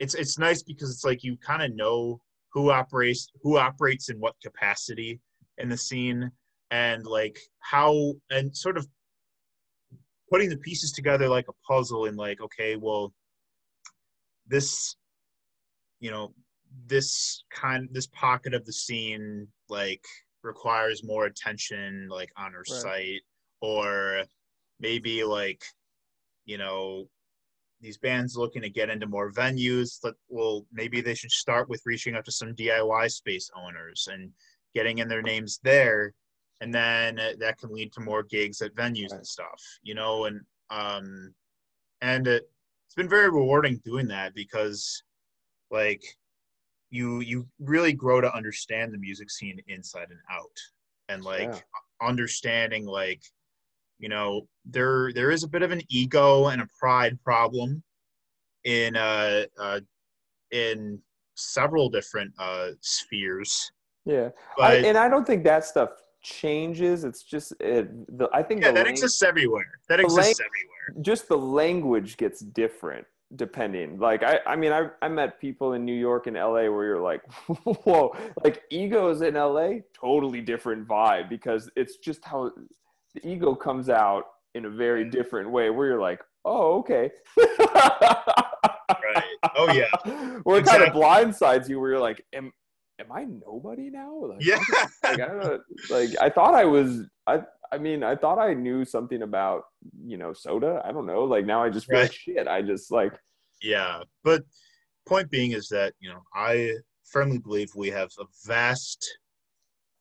[0.02, 2.20] it's it's nice because it's like you kind of know
[2.52, 5.22] who operates who operates in what capacity
[5.60, 6.32] in the scene
[6.72, 8.88] and like how and sort of
[10.30, 13.14] putting the pieces together like a puzzle and like okay well
[14.48, 14.96] this
[16.00, 16.34] you know
[16.88, 20.04] this kind this pocket of the scene like
[20.42, 22.82] requires more attention like on our right.
[22.82, 23.22] site
[23.62, 24.24] or
[24.80, 25.62] maybe like
[26.46, 27.08] you know
[27.82, 31.82] these bands looking to get into more venues that well maybe they should start with
[31.86, 34.32] reaching out to some diy space owners and
[34.74, 36.14] getting in their names there.
[36.62, 40.42] And then that can lead to more gigs at venues and stuff you know and
[40.70, 41.34] um
[42.02, 42.50] and it,
[42.86, 45.02] it's been very rewarding doing that because
[45.72, 46.04] like
[46.92, 50.58] you you really grow to understand the music scene inside and out.
[51.10, 51.60] And like yeah.
[52.02, 53.22] understanding like
[54.02, 57.82] you know there there is a bit of an ego and a pride problem
[58.66, 59.80] in uh, uh
[60.52, 61.00] in
[61.36, 63.72] several different uh spheres.
[64.06, 64.30] Yeah.
[64.58, 65.92] But, I, and i don't think that stuff
[66.24, 67.04] changes.
[67.04, 69.80] It's just it, the, i think yeah that exists everywhere.
[69.90, 71.04] That exists everywhere.
[71.04, 73.98] just the language gets different depending.
[73.98, 77.00] Like i i mean i i met people in new york and la where you're
[77.00, 77.22] like
[77.86, 82.52] whoa like egos in la totally different vibe because it's just how
[83.16, 84.24] the ego comes out
[84.56, 87.12] in a very different way where you're like oh okay.
[87.38, 89.24] Right.
[89.56, 90.40] Oh yeah.
[90.44, 92.52] Where it kind of blindsides you where you're like am
[93.00, 94.26] am i nobody now?
[94.26, 94.60] Like, yeah.
[95.04, 97.42] like i don't like i thought i was i
[97.74, 99.64] I mean, I thought I knew something about,
[100.06, 100.82] you know, soda.
[100.84, 101.24] I don't know.
[101.24, 102.04] Like now I just feel Right.
[102.04, 102.46] like shit.
[102.46, 103.14] I just like,
[103.62, 104.44] Yeah, but
[105.08, 106.74] point being is that you know I
[107.06, 109.18] firmly believe we have a vast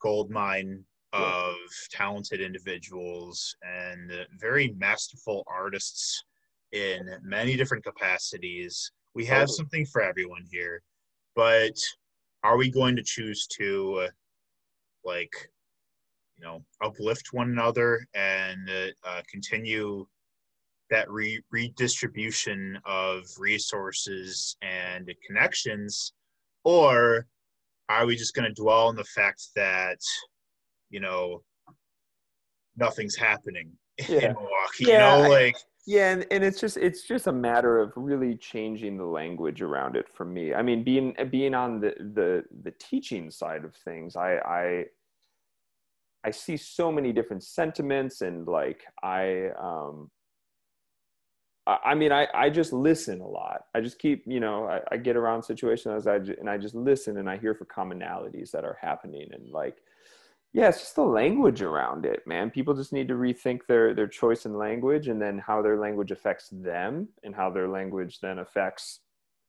[0.03, 1.55] gold mine of
[1.91, 6.25] talented individuals and very masterful artists
[6.73, 8.93] in many different capacities.
[9.15, 9.57] We have Totally.
[9.57, 10.83] something for everyone here,
[11.35, 11.77] but
[12.43, 14.09] are we going to choose to uh,
[15.05, 15.33] like
[16.39, 20.07] you know uplift one another and uh, uh, continue
[20.91, 26.13] that re- redistribution of resources and connections
[26.65, 27.27] or
[27.89, 29.99] are we just going to dwell on the fact that
[30.91, 31.43] you know
[32.77, 33.71] nothing's happening
[34.09, 34.29] Yeah.
[34.29, 36.13] in milwaukee Yeah, you know I- like yeah.
[36.13, 40.07] And, and it's just, it's just a matter of really changing the language around it
[40.15, 40.53] for me.
[40.55, 44.85] I mean, being, being on the, the, the teaching side of things, I, I,
[46.23, 50.11] I see so many different sentiments and like, I, um,
[51.67, 53.63] I I mean, I, I just listen a lot.
[53.75, 56.75] I just keep, you know, I, I get around situations I, ju- and I just
[56.75, 59.29] listen and I hear for commonalities that are happening.
[59.33, 59.79] And like,
[60.53, 62.51] yeah, it's just the language around it, man.
[62.51, 66.11] People just need to rethink their, their choice in language and then how their language
[66.11, 69.01] affects them and how their language then affects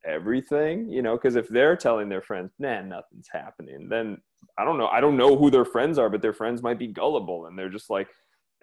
[0.06, 4.18] everything, you know, because if they're telling their friends, nah, nothing's happening, then
[4.60, 4.88] I don't know.
[4.88, 7.70] I don't know who their friends are, but their friends might be gullible and they're
[7.70, 8.08] just like,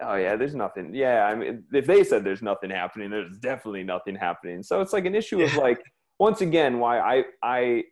[0.01, 3.83] oh yeah there's nothing yeah i mean if they said there's nothing happening there's definitely
[3.83, 5.81] nothing happening so it's like an issue of like
[6.19, 7.83] once again why i i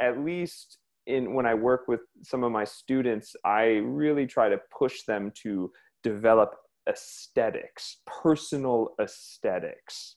[0.00, 4.58] at least in when i work with some of my students i really try to
[4.76, 5.70] push them to
[6.02, 6.54] develop
[6.88, 10.16] aesthetics personal aesthetics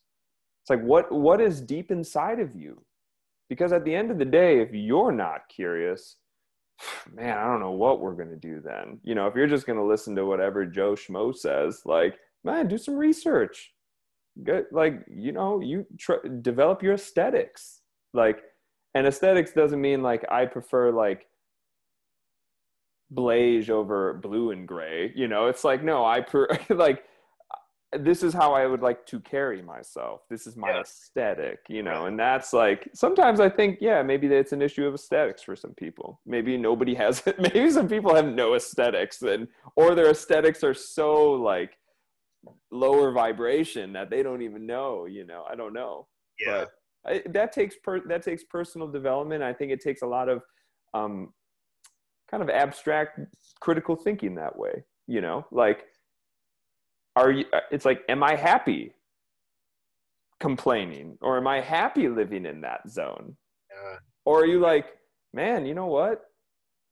[0.62, 2.82] it's like what what is deep inside of you
[3.50, 6.18] because at the end of the day if you're not curious
[7.14, 9.00] man, I don't know what we're to do then.
[9.04, 12.78] You know, if you're just to listen to whatever Joe Schmo says, like, man, do
[12.78, 13.72] some research.
[14.44, 17.82] Get, like, you know, you tr- develop your aesthetics.
[18.14, 18.42] Like,
[18.96, 21.28] and aesthetics doesn't mean like I prefer like
[23.14, 25.12] beige over blue and gray.
[25.16, 27.04] You know, it's like, no, I per like,
[27.96, 30.22] this is how I would like to carry myself.
[30.30, 30.82] This is my Yeah.
[30.82, 32.08] aesthetic, you know, Right.
[32.08, 35.74] and that's like sometimes I think, yeah, maybe it's an issue of aesthetics for some
[35.76, 36.20] people.
[36.26, 37.40] Maybe nobody has it.
[37.54, 41.78] Maybe some people have no aesthetics, and or their aesthetics are so like
[42.72, 45.06] lower vibration that they don't even know.
[45.06, 46.08] You know, I don't know.
[46.40, 46.72] yeah But
[47.06, 49.44] I, that takes per, that takes personal development.
[49.44, 50.42] I think it takes a lot of
[50.94, 51.34] um,
[52.30, 53.20] kind of abstract
[53.60, 54.84] critical thinking that way.
[55.08, 55.86] You know, like
[57.16, 57.46] are you?
[57.72, 58.94] It's like, am I happy
[60.40, 63.36] complaining, or am I happy living in that zone?
[63.72, 64.88] yeah Or are you like,
[65.34, 66.26] man, you know what?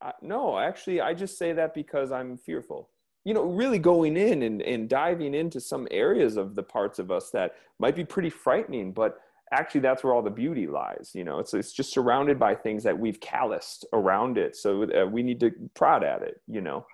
[0.02, 2.90] I, no, actually, I just say that because I'm fearful.
[3.24, 7.12] You know, really going in and, and diving into some areas of the parts of
[7.12, 9.20] us that might be pretty frightening, but
[9.52, 11.12] actually that's where all the beauty lies.
[11.14, 14.56] You know, it's, it's just surrounded by things that we've calloused around it.
[14.56, 16.86] So uh, we need to prod at it, you know?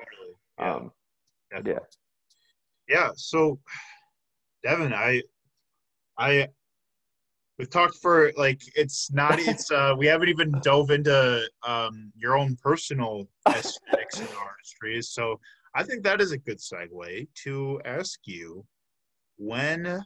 [0.59, 0.91] yeah, Um,
[1.51, 1.81] definitely.
[2.89, 3.59] yeah so
[4.63, 5.21] devin i
[6.17, 6.47] i
[7.57, 12.37] we've talked for like it's not it's uh we haven't even dove into um your
[12.37, 15.39] own personal aesthetics and artistry so
[15.75, 18.65] i think that is a good segue to ask you
[19.37, 20.01] when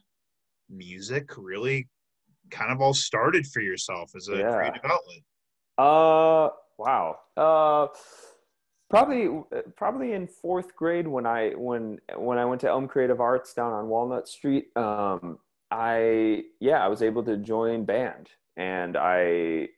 [0.68, 1.88] music really
[2.52, 4.56] kind of all started for yourself as a Yeah.
[4.56, 5.22] creative outlet
[5.78, 7.18] Uh, wow.
[7.36, 7.88] Uh,
[8.90, 9.28] probably,
[9.76, 13.72] probably in fourth grade when I when when I went to Elm Creative Arts down
[13.72, 14.66] on Walnut Street.
[14.76, 15.38] Um,
[15.70, 19.68] I yeah, I was able to join band, and I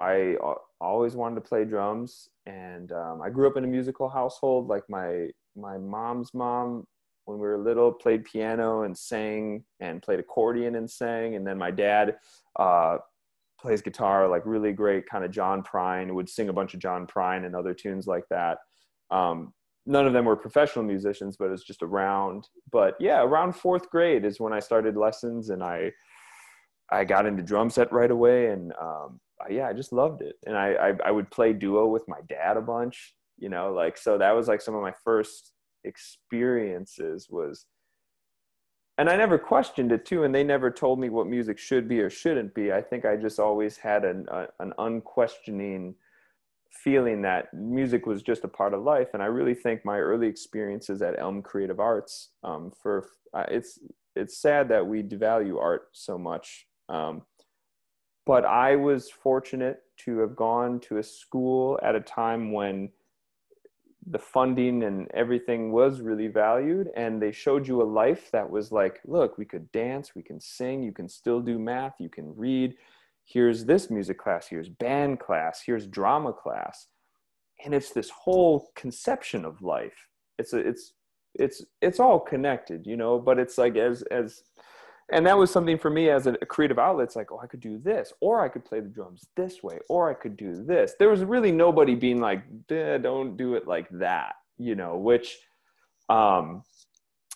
[0.00, 0.36] I
[0.80, 4.68] always wanted to play drums, and um, I grew up in a musical household.
[4.68, 6.86] Like my my mom's mom,
[7.28, 11.58] when we were little, played piano and sang, and played accordion and sang, and then
[11.58, 12.16] my dad.
[12.58, 12.98] Uh,
[13.60, 17.08] plays guitar like really great kind of John Prine would sing a bunch of John
[17.08, 18.58] Prine and other tunes like that.
[19.10, 19.52] Um,
[19.84, 22.48] none of them were professional musicians, but it's just around.
[22.70, 25.90] But yeah, around fourth grade is when I started lessons and I
[26.90, 29.18] I got into drum set right away and um,
[29.50, 30.36] yeah, I just loved it.
[30.46, 33.98] And I, I I would play duo with my dad a bunch, you know, like
[33.98, 35.52] so that was like some of my first
[35.84, 37.66] experiences was
[38.98, 42.00] and I never questioned it too, and they never told me what music should be
[42.00, 42.72] or shouldn't be.
[42.72, 45.94] I think I just always had an a, an unquestioning
[46.72, 50.26] feeling that music was just a part of life, and I really think my early
[50.26, 53.78] experiences at Elm Creative Arts um, for uh, it's
[54.16, 56.66] it's sad that we devalue art so much.
[56.88, 57.22] Um,
[58.26, 62.90] but I was fortunate to have gone to a school at a time when
[64.10, 68.72] the funding and everything was really valued and they showed you a life that was
[68.72, 72.34] like look we could dance we can sing you can still do math you can
[72.36, 72.74] read.
[73.24, 76.86] Here's this music class here's band class here's drama class.
[77.64, 80.06] And it's this whole conception of life.
[80.38, 80.92] It's a, it's
[81.34, 84.42] it's it's all connected you know but it's like as as
[85.10, 87.04] and that was something for me as a creative outlet.
[87.04, 89.78] It's like oh i could do this or i could play the drums this way
[89.88, 90.94] or i could do this.
[90.98, 95.38] There was really nobody being like don't do it like that you know which
[96.08, 96.62] um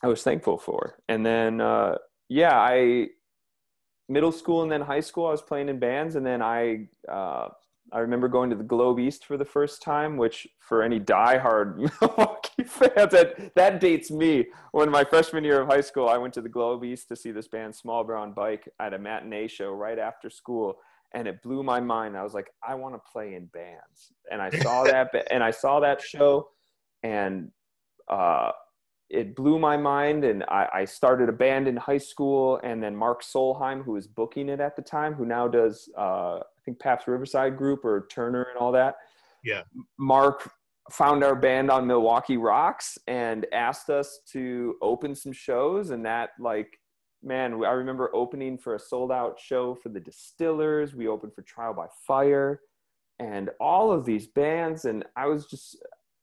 [0.02, 0.98] i was thankful for.
[1.08, 1.96] And then uh
[2.28, 3.08] yeah i
[4.08, 7.48] middle school and then high school i was playing in bands and then i uh
[7.92, 11.76] I remember going to the Globe East for the first time, which for any diehard
[12.00, 14.46] Milwaukee fans, that, that dates me.
[14.72, 17.32] When my freshman year of high school, I went to the Globe East to see
[17.32, 20.78] this band Small Brown Bike at a matinee show right after school.
[21.14, 22.16] And it blew my mind.
[22.16, 24.12] I was like, I want to play in bands.
[24.30, 26.48] And I saw that, and I saw that show
[27.02, 27.50] and
[28.08, 28.52] uh,
[29.10, 32.96] it blew my mind and I, I, started a band in high school and then
[32.96, 37.08] mark solheim who was booking it at the time who now does uh, think Pabst
[37.08, 38.96] riverside group or turner and all that.
[39.44, 39.62] Yeah.
[39.98, 40.50] Mark
[40.90, 45.90] found our band on milwaukee rocks and asked us to open some shows.
[45.90, 46.78] And that like
[47.24, 50.94] man i remember opening for a sold out show for the distillers.
[50.94, 52.60] We opened for trial by fire
[53.20, 54.84] and all of these bands.
[54.84, 55.76] And i was just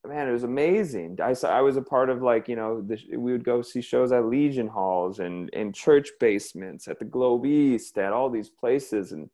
[0.07, 1.19] man, it was amazing.
[1.21, 3.81] I saw, I was a part of like, you know, the, we would go see
[3.81, 8.49] shows at Legion halls and in church basements at the Globe East, at all these
[8.49, 9.11] places.
[9.11, 9.29] And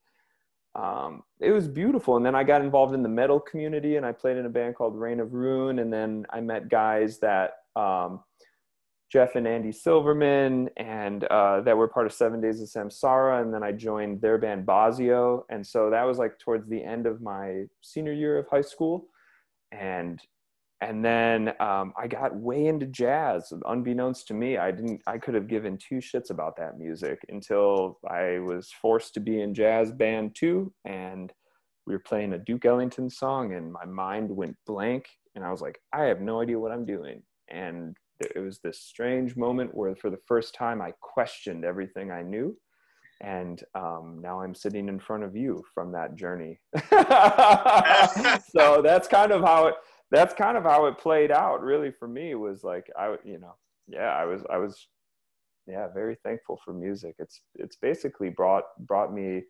[0.75, 2.17] um, it was beautiful.
[2.17, 4.75] And then I got involved in the metal community and I played in a band
[4.75, 5.79] called Reign of Ruin.
[5.79, 8.21] And then I met guys that, um,
[9.11, 13.41] Jeff and Andy Silverman, and uh, that were part of Seven Days of Samsara.
[13.41, 15.43] And then I joined their band Bazio.
[15.49, 19.07] And so that was like towards the end of my senior year of high school.
[19.71, 20.19] And
[20.81, 23.53] and then um, I got way into jazz.
[23.65, 25.01] Unbeknownst to me, I didn't.
[25.07, 29.41] I could have given two shits about that music until I was forced to be
[29.41, 31.31] in jazz band too, and
[31.87, 35.61] we were playing a Duke Ellington song, and my mind went blank, and I was
[35.61, 37.21] like, I have no idea what I'm doing.
[37.47, 42.21] And it was this strange moment where, for the first time, I questioned everything I
[42.21, 42.57] knew,
[43.21, 46.59] and um, now I'm sitting in front of you from that journey.
[48.49, 49.75] so that's kind of how it
[50.11, 53.55] that's kind of how it played out really for me was like i you know
[53.87, 54.87] yeah i was i was
[55.67, 57.15] yeah very thankful for music.
[57.19, 59.43] It's it's basically brought brought me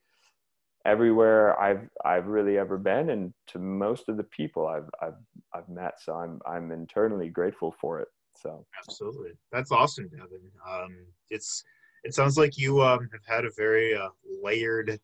[0.86, 5.18] everywhere i've i've really ever been and to most of the people i've i've
[5.54, 5.96] i've met.
[6.00, 8.08] So i'm i'm internally grateful for it.
[8.38, 8.66] So.
[8.78, 9.32] Absolutely.
[9.52, 10.96] That's awesome devin um
[11.30, 11.64] it's
[12.04, 14.10] it sounds like you um have had a very uh,
[14.44, 15.00] layered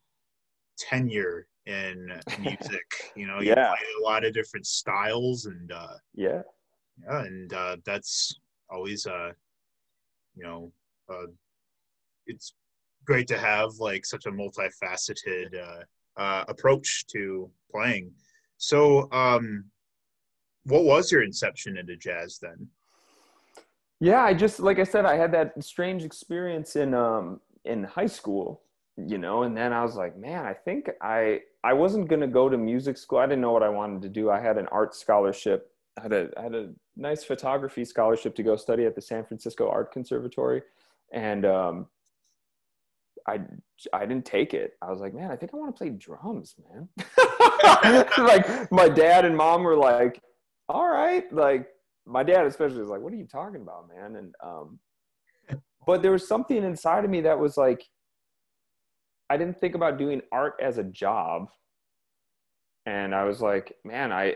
[0.77, 2.85] tenure in music.
[3.15, 3.69] you know, you yeah.
[3.69, 6.41] play a lot of different styles, and uh, yeah,
[7.03, 8.39] yeah, and uh, that's
[8.69, 9.31] always uh,
[10.35, 10.71] you know,
[11.09, 11.27] uh,
[12.25, 12.53] it's
[13.05, 18.11] great to have like such a multifaceted uh, uh, approach to playing.
[18.57, 19.65] So, um,
[20.65, 22.67] what was your inception into jazz then?
[23.99, 28.07] Yeah, I just like I said, I had that strange experience in um, in high
[28.07, 28.61] school
[28.97, 32.27] you know and then i was like man i think i i wasn't going to
[32.27, 34.67] go to music school i didn't know what i wanted to do i had an
[34.71, 35.67] art scholarship
[35.99, 39.25] I had a I had a nice photography scholarship to go study at the san
[39.25, 40.61] francisco art conservatory
[41.11, 41.87] and um
[43.27, 43.39] I
[43.93, 44.73] I didn't take it.
[44.81, 46.87] I was like, man, I think I want to play drums, man.
[48.17, 50.21] like my dad and mom were like,
[50.69, 51.67] all right, like
[52.05, 54.15] my dad especially was like, what are you talking about, man?
[54.15, 54.79] And um,
[55.85, 57.83] but there was something inside of me that was like,
[59.31, 61.47] I didn't think about doing art as a job.
[62.85, 64.35] And I was like, man, I,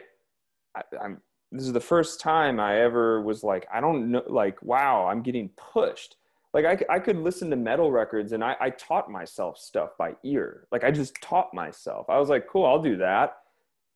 [0.74, 1.22] I I'm
[1.52, 5.22] this is the first time I ever was like, I don't know, like, wow, I'm
[5.22, 6.16] getting pushed.
[6.54, 10.14] Like I, I could listen to metal records and I, I taught myself stuff by
[10.24, 10.68] ear.
[10.72, 12.10] Like I just taught myself.
[12.10, 13.36] I was like, cool, I'll do that.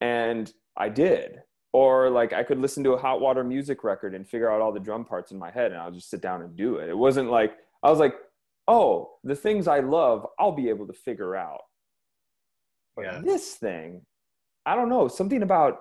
[0.02, 1.42] And I did.
[1.72, 4.74] Or like I could listen to a hot water music record and figure out all
[4.74, 6.90] the drum parts in my head and I'll just sit down and do it.
[6.90, 8.16] It wasn't like, I was like,
[8.70, 11.62] oh, the things I love, I'll be able to figure out.
[12.96, 13.22] But yeah.
[13.24, 14.02] this thing,
[14.66, 15.80] I don't know, something about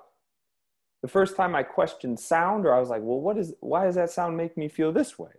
[1.02, 3.94] the first time I questioned sound, or I was like, well, what is, why does
[3.94, 5.30] that sound make me feel this way?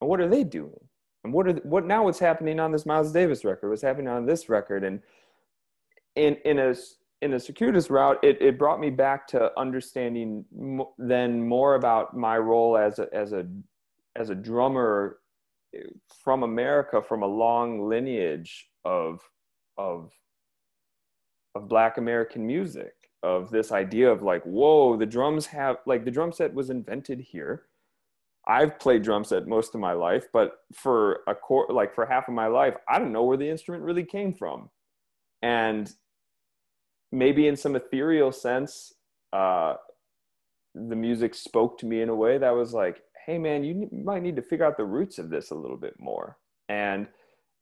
[0.00, 0.88] And what are they doing?
[1.24, 4.26] and what are what now what's happening on this miles davis record what's happening on
[4.26, 5.00] this record and
[6.16, 6.74] in in a
[7.20, 10.44] in a circuitous route it, it brought me back to understanding
[10.98, 13.46] then more about my role as a as a
[14.16, 15.18] as a drummer
[16.24, 19.20] from america from a long lineage of
[19.76, 20.12] of
[21.54, 26.10] of black american music of this idea of like whoa the drums have like the
[26.10, 27.64] drum set was invented here.
[28.46, 32.28] I've played drum set most of my life but for a core like for half
[32.28, 34.70] of my life i don't know where the instrument really came from.
[35.42, 35.92] And
[37.12, 38.92] maybe in some ethereal sense
[39.32, 39.74] uh
[40.74, 44.22] the music spoke to me in a way that was like hey man you might
[44.22, 46.38] need to figure out the roots of this a little bit more.
[46.70, 47.06] And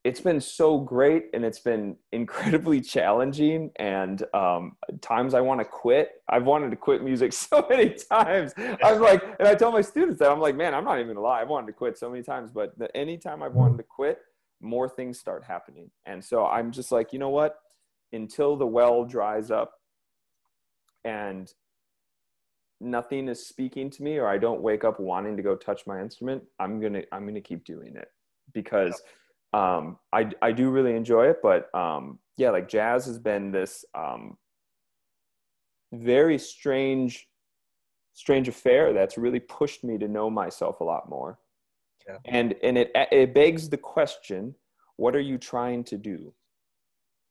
[0.05, 5.65] it's been so great and it's been incredibly challenging and um, times i want to
[5.65, 8.55] quit i've wanted to quit music so many times.
[8.57, 11.27] I'm like and i tell my students that i'm like man i'm not even gonna
[11.27, 12.53] lie i've wanted to quit so many times.
[12.53, 14.21] But anytime i've wanted to quit
[14.63, 15.91] more things start happening.
[16.07, 17.59] And so i'm just like you know what?
[18.13, 19.73] Until the well dries up
[21.05, 21.53] and
[22.81, 26.01] nothing is speaking to me or i don't wake up wanting to go touch my
[26.01, 28.09] instrument i'm gonna i'm gonna keep doing it
[28.53, 29.01] because
[29.53, 33.85] um, I, I do really enjoy it, but um, yeah, like jazz has been this
[33.95, 34.37] um,
[35.93, 37.27] very strange,
[38.13, 41.39] strange affair that's really pushed me to know myself a lot more.
[42.07, 42.19] Yeah.
[42.27, 44.55] And and it it begs the question,
[44.97, 46.35] what are you trying to do?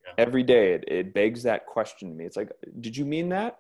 [0.06, 0.14] Yeah.
[0.18, 2.26] Every day, it, it begs that question to me.
[2.26, 3.60] It's like, did you mean that?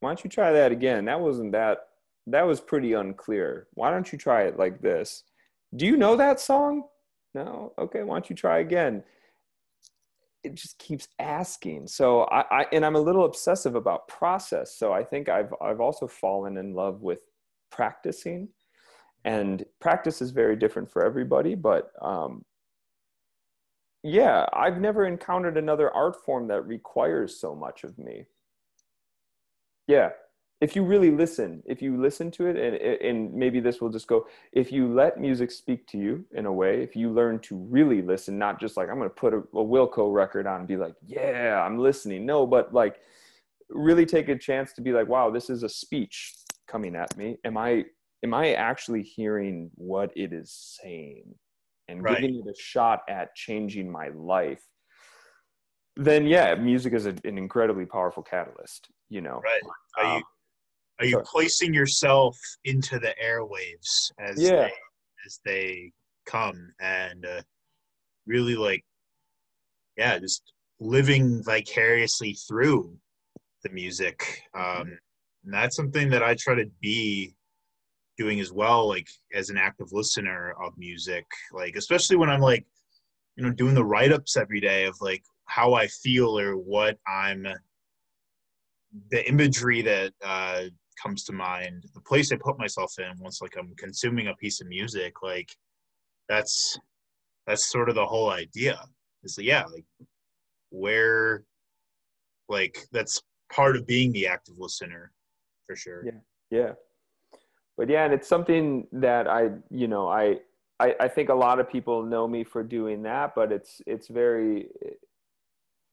[0.00, 1.06] Why don't you try that again?
[1.06, 1.78] That wasn't that.
[2.26, 3.68] That was pretty unclear.
[3.74, 5.24] Why don't you try it like this?
[5.74, 6.84] Do you know that song?
[7.34, 9.02] no okay why don't you try again
[10.44, 14.92] it just keeps asking so I, I, and i'm a little obsessive about process so
[14.92, 17.20] i think i've i've also fallen in love with
[17.70, 18.48] practicing
[19.24, 22.44] and practice is very different for everybody but um,
[24.02, 28.24] yeah i've never encountered another art form that requires so much of me
[29.88, 30.10] yeah.
[30.60, 34.08] If you really listen if you listen to it and, and maybe this will just
[34.08, 37.56] go if you let music speak to you in a way if you learn to
[37.56, 40.68] really listen not just like i'm going to put a, a wilco record on and
[40.68, 42.26] be like yeah i'm listening.
[42.26, 42.96] No but like
[43.70, 46.34] really take a chance to be like wow this is a speech
[46.66, 47.38] coming at me.
[47.44, 47.84] Am i
[48.24, 51.22] am i actually hearing what it is saying
[51.86, 52.20] and right.
[52.20, 54.64] giving it a shot at changing my life?
[55.96, 59.62] Then yeah music is a, an incredibly powerful catalyst you know right
[59.98, 60.22] are um, you
[61.00, 64.64] are you placing yourself into the airwaves as yeah.
[64.64, 64.72] they,
[65.26, 65.92] as they
[66.26, 67.40] come and uh,
[68.26, 68.84] really like
[69.96, 72.96] yeah just living vicariously through
[73.64, 74.98] the music um,
[75.44, 77.34] and that's something that i try to be
[78.16, 82.66] doing as well like as an active listener of music like especially when i'm like
[83.36, 87.46] you know doing the write-ups every day of like how i feel or what i'm
[89.10, 90.62] the imagery that uh,
[91.02, 94.60] comes to mind the place i put myself in once like i'm consuming a piece
[94.60, 95.50] of music like
[96.28, 96.78] that's
[97.46, 98.78] that's sort of the whole idea
[99.22, 99.84] is like, yeah like
[100.70, 101.44] where
[102.48, 103.22] like that's
[103.52, 105.12] part of being the active listener
[105.66, 106.04] for sure.
[106.04, 106.12] Yeah.
[106.50, 106.72] Yeah.
[107.76, 110.38] But yeah and it's something that i you know i
[110.80, 114.06] I, I think a lot of people know me for doing that, but it's it's
[114.06, 114.68] very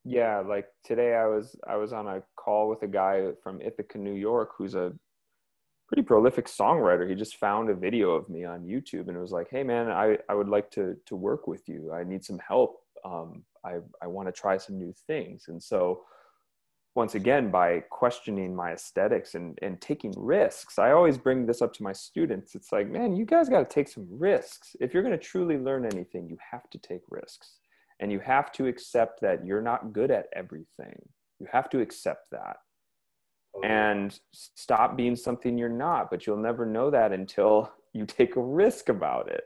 [0.06, 3.98] yeah like today i was i was on a call with a guy from ithaca
[3.98, 4.94] new york who's a
[5.88, 7.08] pretty prolific songwriter.
[7.08, 9.90] He just found a video of me on youtube and it was like hey man
[9.90, 11.94] i i would like to to work with you.
[11.94, 12.82] I need some help.
[13.04, 15.46] Um i i want to try some new things.
[15.48, 16.02] And so
[16.96, 21.74] once again by questioning my aesthetics and and taking risks i always bring this up
[21.74, 22.56] to my students.
[22.56, 24.76] It's like man you guys got to take some risks.
[24.80, 27.60] If you're going to truly learn anything you have to take risks
[28.00, 31.00] and you have to accept that you're not good at everything.
[31.40, 32.58] You have to accept that.
[33.64, 38.42] And stop being something you're not but you'll never know that until you take a
[38.42, 39.44] risk about it.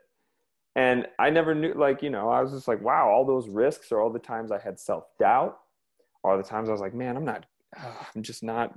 [0.76, 3.92] And i never knew like you know i was just like wow all those risks
[3.92, 5.58] are all the times i had self-doubt.
[6.24, 7.46] All the times i was like man i'm not
[8.16, 8.74] i'm just not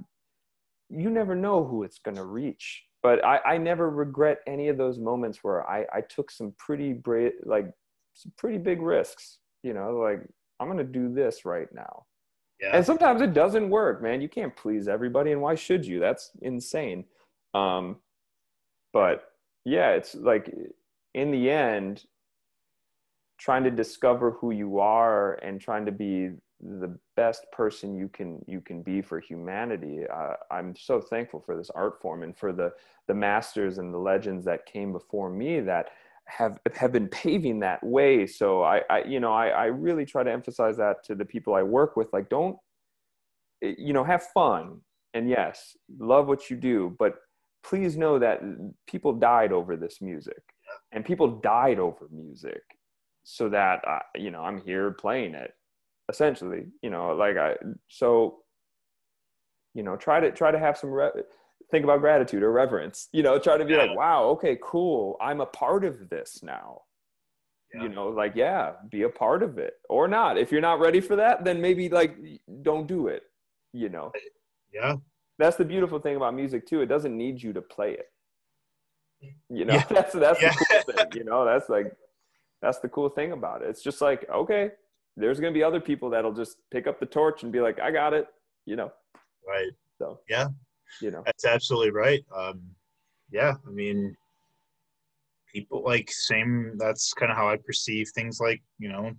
[0.93, 2.85] you never know who it's going to reach.
[3.03, 6.93] But I, I never regret any of those moments where I, I took some pretty
[6.93, 7.67] brave like
[8.15, 10.21] some pretty big risks you know like
[10.61, 12.05] i'm gonna do this right now.
[12.61, 12.77] Yeah.
[12.77, 14.21] and sometimes it doesn't work man.
[14.21, 15.99] You can't please everybody and why should you?
[15.99, 17.05] That's insane.
[17.55, 17.97] Um
[18.93, 19.33] but
[19.65, 20.53] yeah it's like
[21.15, 22.05] in the end
[23.39, 28.39] trying to discover who you are and trying to be the best person you can
[28.47, 32.53] you can be for humanity uh, i'm so thankful for this art form and for
[32.53, 32.73] the
[33.09, 35.91] the masters and the legends that came before me that
[36.39, 38.27] have have been paving that way.
[38.27, 41.55] So I, I you know I, I really try to emphasize that to the people
[41.55, 42.13] I work with.
[42.13, 42.57] Like don't
[43.63, 44.81] eh, you know have fun
[45.15, 47.17] and yes love what you do, but
[47.63, 48.41] please know that
[48.87, 50.43] people died over this music
[50.93, 52.63] and people died over music
[53.25, 55.53] so that I, you know i'm here playing it
[56.09, 57.55] essentially you know like i
[57.89, 58.39] so
[59.75, 61.11] you know try to try to have some re-
[61.73, 63.85] think about gratitude or reverence you know try to be yeah.
[63.85, 66.83] like wow okay cool i'm a part of this now.
[67.75, 67.85] Yeah.
[67.85, 70.37] you know like yeah be a part of it or not.
[70.37, 72.15] If you're not ready for that then maybe like
[72.61, 73.23] don't do it
[73.73, 74.13] you know?
[74.73, 74.97] Yeah.
[75.39, 76.83] That's the beautiful thing about music too.
[76.83, 78.13] It doesn't need you to play it.
[79.49, 79.75] You know?
[79.75, 79.87] Yeah.
[79.91, 80.53] that's that's yeah.
[80.53, 81.47] the cool thing you know?
[81.47, 81.97] That's like
[82.61, 83.71] that's the cool thing about it.
[83.71, 84.73] It's just like okay
[85.17, 87.79] there's going to be other people that'll just pick up the torch and be like
[87.81, 88.27] i got it
[88.67, 88.93] you know?
[89.49, 89.73] Right.
[89.99, 90.21] So.
[90.29, 90.49] Yeah
[91.01, 91.23] you know.
[91.25, 92.21] That's absolutely right.
[92.35, 92.61] Um
[93.31, 94.15] yeah i mean
[95.51, 99.11] people like same that's kind of how i perceive things like you know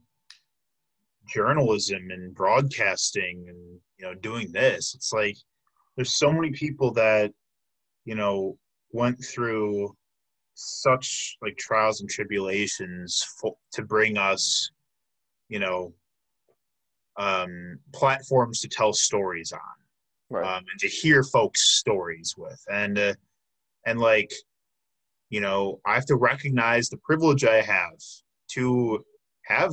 [1.27, 4.93] journalism and broadcasting and you know doing this.
[4.95, 5.37] It's like
[5.95, 7.31] there's so many people that
[8.05, 8.57] you know
[8.91, 9.95] went through
[10.55, 13.25] such like trials and tribulations
[13.71, 14.69] to bring us
[15.49, 15.93] you know
[17.17, 19.59] um platforms to tell stories on
[20.33, 20.57] right.
[20.57, 22.61] um, and to hear folks stories with.
[22.71, 23.13] And uh,
[23.85, 24.31] and like
[25.29, 27.99] you know i have to recognize the privilege i have
[28.49, 29.03] to
[29.45, 29.71] have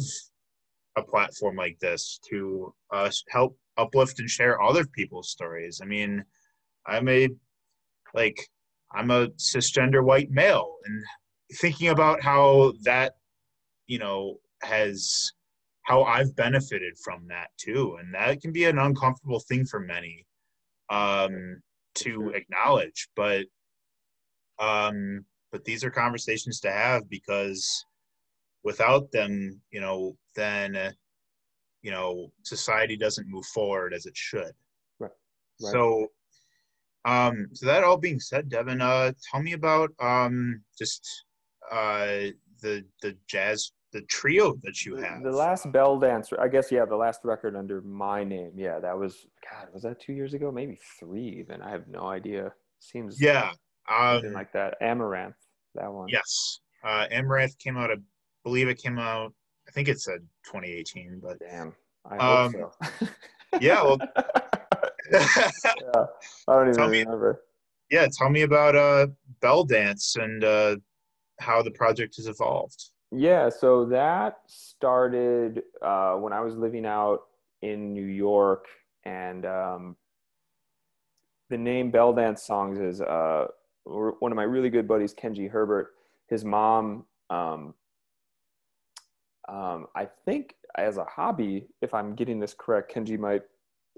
[0.96, 5.80] a platform like this to uh, help uplift and share other people's stories.
[5.82, 6.24] I mean
[6.86, 7.32] i made
[8.14, 8.48] like
[8.92, 10.76] i'm a cisgender white male.
[10.84, 11.02] And
[11.58, 13.14] thinking about how that
[13.86, 15.30] you know has
[15.82, 17.96] how i've benefited from that too.
[18.00, 20.26] And that can be an uncomfortable thing for many
[20.91, 21.62] um,
[21.97, 23.09] to acknowledge.
[23.16, 23.47] But
[24.59, 27.84] um, but these are conversations to have because
[28.62, 30.93] without them, you know, then uh,
[31.82, 34.53] you know society doesn't move forward as it should.
[34.99, 35.11] Right.
[35.62, 35.72] right.
[35.72, 36.09] So.
[37.07, 41.24] Um, so that all being said, Devin, uh, tell me about um, just
[41.72, 42.28] uh,
[42.61, 45.22] the the jazz the trio that you have.
[45.22, 48.53] The last Bell Dancer, I guess, yeah, the last record under my name.
[48.57, 49.68] Yeah, that was God.
[49.72, 50.53] Was that two years ago?
[50.53, 51.41] Maybe three.
[51.41, 52.53] Even I have no idea.
[52.78, 53.53] Seems yeah,
[53.91, 54.76] um, like that.
[54.80, 55.36] Amaranth,
[55.74, 56.09] that one.
[56.09, 57.91] Yes, uh, Amaranth came out.
[57.91, 57.97] I
[58.45, 59.32] believe it came out.
[59.68, 61.74] I think it said 2018, but damn,
[62.11, 62.70] I hope um,
[63.01, 63.09] so.
[63.61, 63.99] yeah, well,
[65.12, 65.26] yeah,
[66.49, 67.41] I don't even tell remember.
[67.91, 69.09] Me, yeah, tell me about uh,
[69.41, 70.76] Bell Dance and uh,
[71.41, 72.89] how the project has evolved.
[73.12, 77.22] Yeah, so that started uh, when I was living out
[77.61, 78.66] in New York,
[79.04, 79.96] and um,
[81.48, 83.48] the name Bell Dance Songs is uh,
[83.84, 85.94] one of my really good buddies, Kenji Herbert.
[86.28, 87.74] His mom, um,
[89.48, 93.42] um, I think, as a hobby, if I'm getting this correct, Kenji might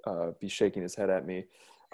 [0.07, 1.45] uh, be shaking his head at me.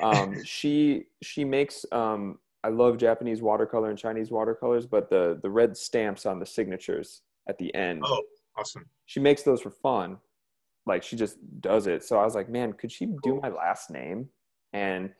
[0.00, 2.38] Um, she she makes um,
[2.68, 7.22] I love Japanese watercolor and Chinese watercolors, but the the red stamps on the signatures
[7.48, 8.02] at the end.
[8.04, 8.22] Oh,
[8.58, 8.84] awesome!
[9.06, 10.18] She makes those for fun,
[10.84, 12.04] like she just does it.
[12.04, 14.28] So I was like, man, could she do my last name?
[14.74, 15.12] And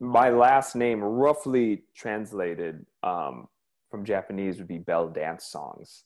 [0.00, 3.48] my last name, roughly translated um,
[3.90, 6.04] from Japanese, would be Bell Dance Songs.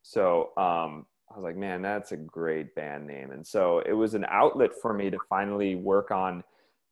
[0.00, 3.32] So um, I was like, man, that's a great band name.
[3.32, 6.42] And so it was an outlet for me to finally work on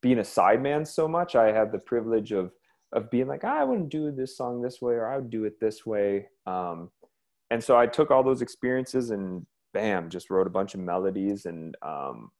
[0.02, 2.52] being a sideman so much, I had the privilege of
[2.92, 5.44] of being like, ah, I wouldn't do this song this way, or I would do
[5.44, 6.26] it this way.
[6.46, 6.90] Um,
[7.50, 11.46] and so I took all those experiences and bam, just wrote a bunch of melodies
[11.46, 12.30] and um,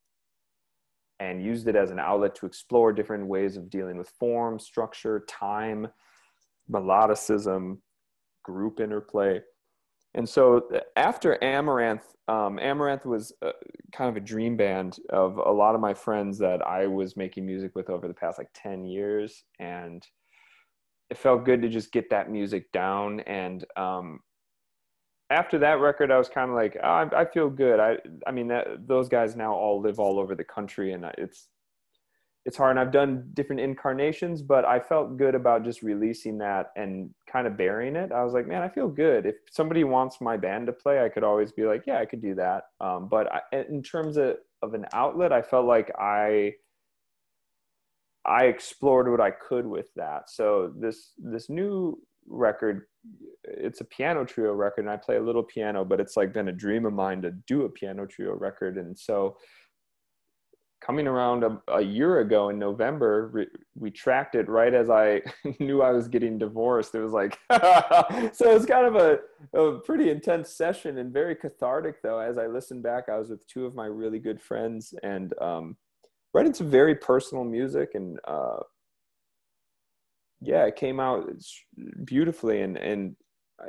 [1.19, 5.23] and used it as an outlet to explore different ways of dealing with form, structure,
[5.29, 5.87] time,
[6.69, 7.77] melodicism,
[8.43, 9.39] group interplay.
[10.13, 13.51] And so after Amaranth, um, Amaranth was uh,
[13.93, 17.45] kind of a dream band of a lot of my friends that I was making
[17.45, 19.43] music with over the past like 10 years.
[19.59, 20.05] And
[21.09, 23.21] it felt good to just get that music down.
[23.21, 24.19] And um,
[25.29, 27.79] after that record, I was kind of like, oh, I, I, feel good.
[27.79, 27.97] I,
[28.27, 31.47] I mean, that, those guys now all live all over the country and it's,
[32.45, 36.71] it's hard and i've done different incarnations but i felt good about just releasing that
[36.75, 38.11] and kind of burying it.
[38.11, 39.25] I was like man i feel good.
[39.25, 42.21] If somebody wants my band to play i could always be like yeah i could
[42.21, 46.53] do that um, but I, in terms of, of an outlet i felt like i
[48.25, 50.29] i explored what i could with that.
[50.29, 52.83] So this this new record
[53.43, 56.49] it's a piano trio record and i play a little piano but it's like been
[56.49, 58.77] a dream of mine to do a piano trio record.
[58.77, 59.37] And so
[60.81, 65.21] coming around a, a year ago in November, re, we tracked it right as I
[65.59, 66.95] knew I was getting divorced.
[66.95, 67.37] It was like,
[68.33, 69.19] so it's kind of a,
[69.57, 72.19] a pretty intense session and very cathartic though.
[72.19, 75.77] As I listened back, I was with two of my really good friends and um,
[76.33, 78.57] writing some very personal music and uh,
[80.41, 81.29] yeah, it came out
[82.03, 83.15] beautifully and, and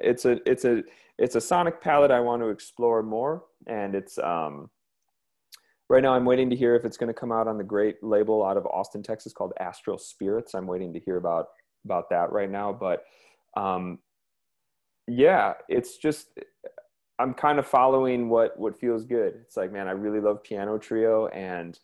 [0.01, 0.83] it's a, it's a,
[1.19, 3.45] it's a sonic palette I want to explore more.
[3.67, 4.71] And it's, um,
[5.93, 8.03] right now i'm waiting to hear if it's going to come out on the great
[8.03, 10.55] label out of austin texas called astral spirits.
[10.55, 11.49] I'm waiting to hear about
[11.85, 13.05] about that right now but
[13.57, 13.99] um
[15.07, 16.29] yeah it's just
[17.19, 19.35] i'm kind of following what what feels good.
[19.43, 21.79] It's like man i really love piano trio and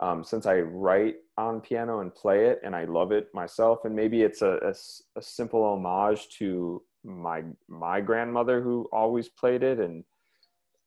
[0.00, 3.96] um, since i write on piano and play it and i love it myself and
[3.96, 4.74] maybe it's a, a,
[5.18, 10.04] a simple homage to my my grandmother who always played it and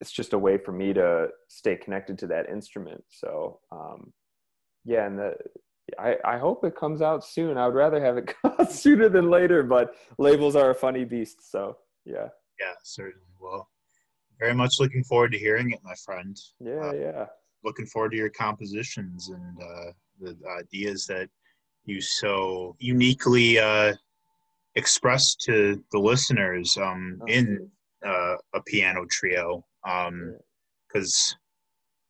[0.02, 3.04] it's just a way for me to stay connected to that instrument.
[3.10, 4.12] So um,
[4.84, 5.36] yeah, and the,
[6.00, 7.58] I, I hope it comes out soon.
[7.58, 11.06] I would rather have it come out sooner than later, but labels are a funny
[11.06, 11.50] beast.
[11.52, 12.28] So yeah.
[12.60, 13.26] Yeah, certainly.
[13.40, 13.70] Well,
[14.40, 16.38] very much looking forward to hearing it, my friend.
[16.60, 17.26] Yeah, uh, yeah.
[17.64, 21.30] Looking forward to your compositions and uh, the ideas that
[21.86, 23.94] you so uniquely uh,
[24.76, 27.70] express to the listeners um, oh, in
[28.06, 30.36] uh, a piano trio um
[30.88, 31.36] because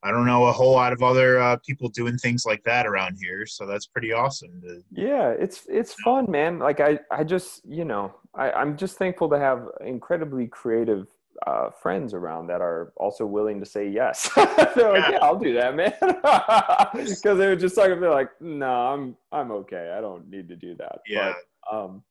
[0.03, 3.17] I don't know a whole lot of other uh, people doing things like that around
[3.21, 4.61] here, so that's pretty awesome.
[4.61, 6.57] To, yeah, it's it's fun, man.
[6.57, 11.07] Like I I just you know I I'm just thankful to have incredibly creative
[11.45, 14.29] uh, friends around that are also willing to say yes.
[14.35, 15.11] They're like, yeah.
[15.11, 15.93] yeah, I'll do that, man.
[16.93, 19.93] Because they were just talking, they're like, no, I'm I'm okay.
[19.97, 20.99] I don't need to do that.
[21.07, 21.33] Yeah.
[21.69, 22.03] But, um,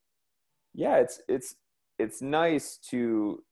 [0.75, 1.57] yeah, it's it's
[1.99, 3.43] it's nice to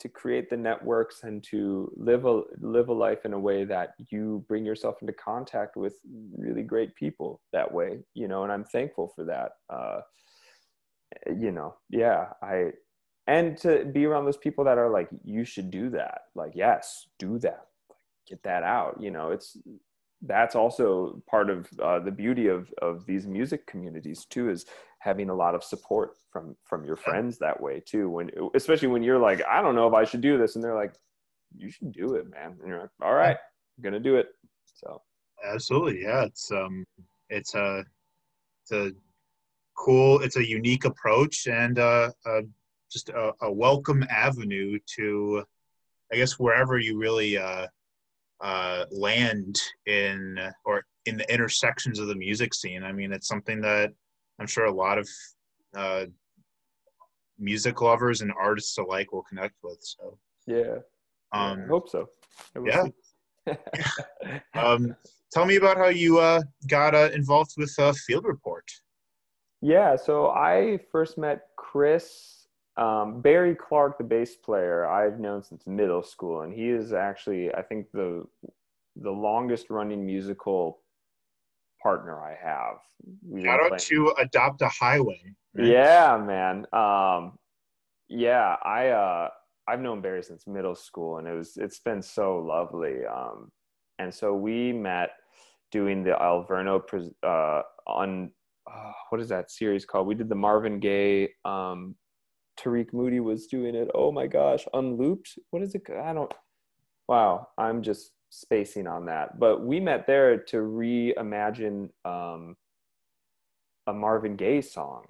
[0.00, 3.94] to create the networks and to live a live a life in a way that
[4.10, 5.94] you bring yourself into contact with
[6.36, 10.00] really great people that way you know and i'm thankful for that uh
[11.38, 12.70] you know yeah i
[13.30, 16.22] and to be around those people that are like you should do that.
[16.34, 17.66] Like yes do that.
[18.28, 18.96] Get that out.
[19.00, 19.56] You know it's
[20.22, 24.66] that's also part of uh, the beauty of of these music communities too is
[25.00, 29.02] having a lot of support from from your friends that way too when especially when
[29.02, 30.94] you're like i don't know if i should do this and they're like
[31.56, 33.36] you should do it man and you're like all right
[33.76, 34.28] i'm gonna do it.
[34.74, 35.02] So.
[35.44, 36.84] Absolutely yeah it's um
[37.28, 37.84] it's a
[38.62, 38.92] it's a
[39.76, 42.42] cool it's a unique approach and uh, uh
[42.92, 45.42] just a, a welcome avenue to
[46.12, 47.66] i guess wherever you really uh
[48.40, 52.82] uh, land in or in the intersections of the music scene.
[52.82, 53.92] I mean, it's something that
[54.40, 55.08] I'm sure a lot of
[55.76, 56.06] uh,
[57.38, 59.78] music lovers and artists alike will connect with.
[59.82, 60.76] So yeah,
[61.32, 62.08] um, I hope so.
[62.64, 62.86] Yeah.
[64.54, 64.96] um,
[65.32, 68.64] tell me about how you uh, got uh, involved with uh, Field Report.
[69.60, 72.40] Yeah, so I first met Chris
[72.76, 77.52] um, Barry Clark, the bass player, I've known since middle school, and he is actually,
[77.54, 78.24] I think, the
[78.96, 80.80] the longest running musical
[81.82, 82.76] partner I have.
[83.42, 85.20] Shout out to Adopt a Highway.
[85.56, 86.66] Yeah, man.
[86.72, 87.38] Um,
[88.08, 89.28] yeah, I uh,
[89.68, 93.04] I've known Barry since middle school, and it was it's been so lovely.
[93.06, 93.50] Um,
[93.98, 95.10] and so we met
[95.70, 96.82] doing the Alverno
[97.22, 98.30] uh, on
[98.70, 100.06] uh, what is that series called?
[100.06, 101.94] We did the Marvin Gaye um,
[102.56, 103.88] Tarik Moody was doing it.
[103.94, 105.38] Oh my gosh, unlooped.
[105.50, 105.82] What is it?
[105.90, 106.32] I don't.
[107.08, 109.38] Wow, I'm just spacing on that.
[109.38, 112.56] But we met there to reimagine um,
[113.86, 115.04] a Marvin Gaye song,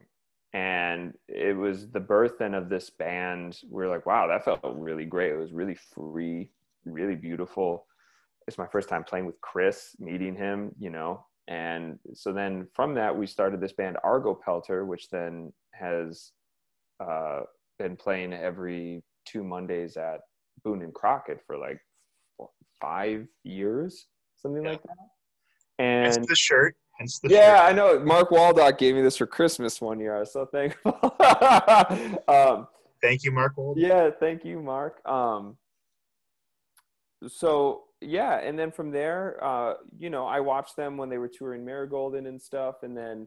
[0.53, 3.61] and it was the birth then of this band.
[3.71, 5.33] We are like, wow, that felt really great.
[5.33, 6.51] It was really free,
[6.85, 7.87] really beautiful.
[8.49, 11.25] It's my first time playing with Chris, meeting him, you know.
[11.47, 16.33] And so then from that, we started this band Argopelter, which then has
[17.01, 17.41] uh,
[17.79, 20.21] been playing every two Mondays at
[20.65, 21.81] Boone and Crockett for like
[22.81, 24.71] five years, something yeah.
[24.71, 24.97] like that.
[25.79, 26.77] And hence the shirt.
[26.99, 27.71] Hence the yeah, shirt.
[27.71, 27.99] I know.
[28.01, 30.17] Mark Waldock gave me this for Christmas one year.
[30.17, 30.93] I was so thankful.
[32.29, 32.67] um,
[33.03, 33.77] thank you, Mark Waldock.
[33.77, 35.07] Yeah, thank you, Mark.
[35.07, 35.57] Um,
[37.27, 41.29] so yeah, and then from there, uh, you know, I watched them when they were
[41.29, 43.27] touring Marigolden and stuff, and then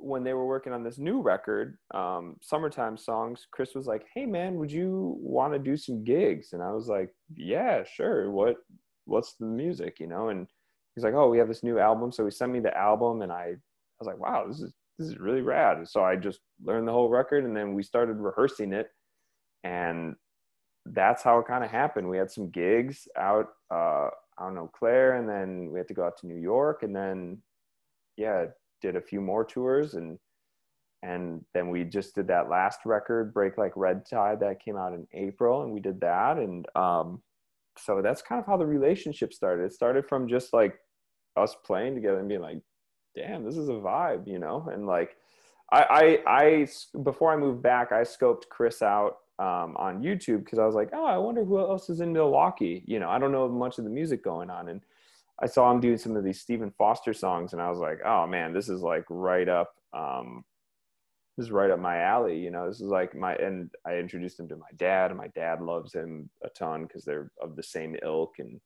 [0.00, 4.26] when they were working on this new record, um, Summertime Songs, Chris was like, "Hey
[4.26, 8.30] man, would you want to do some gigs?" And I was like, "Yeah, sure.
[8.30, 8.56] What
[9.04, 10.46] what's the music, you know?" And
[10.94, 13.32] he's like, "Oh, we have this new album." So he sent me the album, and
[13.32, 13.56] I I
[13.98, 17.08] was like, "Wow, this is this is really rad." So I just learned the whole
[17.10, 18.88] record, and then we started rehearsing it,
[19.64, 20.16] and
[20.86, 22.08] that's how it kind of happened.
[22.08, 25.94] We had some gigs out uh, I don't know Claire, and then we had to
[25.94, 27.42] go out to New York, and then
[28.16, 28.46] yeah,
[28.80, 30.18] did a few more tours, and
[31.02, 34.92] and then we just did that last record, Brake Light Red Tide, that came out
[34.92, 37.22] in April, and we did that, and um,
[37.78, 39.64] so that's kind of how the relationship started.
[39.64, 40.78] It started from just like
[41.36, 42.60] us playing together and being like,
[43.16, 45.16] damn, this is a vibe, you know, and like.
[45.72, 46.68] I, I, I,
[47.04, 50.90] before I moved back, I scoped Chris out um, on YouTube because I was like,
[50.92, 52.82] oh, I wonder who else is in Milwaukee.
[52.86, 54.82] You know, I don't know much of the music going on, and
[55.42, 58.26] I saw him doing some of these Stephen Foster songs, and I was like, oh
[58.26, 60.44] man, this is like right up, um,
[61.36, 62.38] this is right up my alley.
[62.38, 65.28] You know, this is like my, and I introduced him to my dad, and my
[65.28, 68.60] dad loves him a ton because they're of the same ilk, and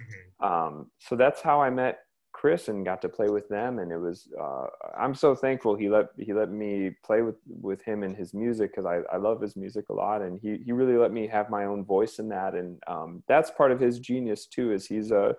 [0.00, 0.46] mm-hmm.
[0.46, 2.00] um, so that's how I met
[2.32, 4.66] Chris and got to play with them, and it was uh,
[4.96, 8.70] I'm so thankful he let he let me play with with him and his music
[8.70, 11.50] because I, I love his music a lot, and he he really let me have
[11.50, 14.72] my own voice in that, and um, that's part of his genius too.
[14.72, 15.34] Is he's a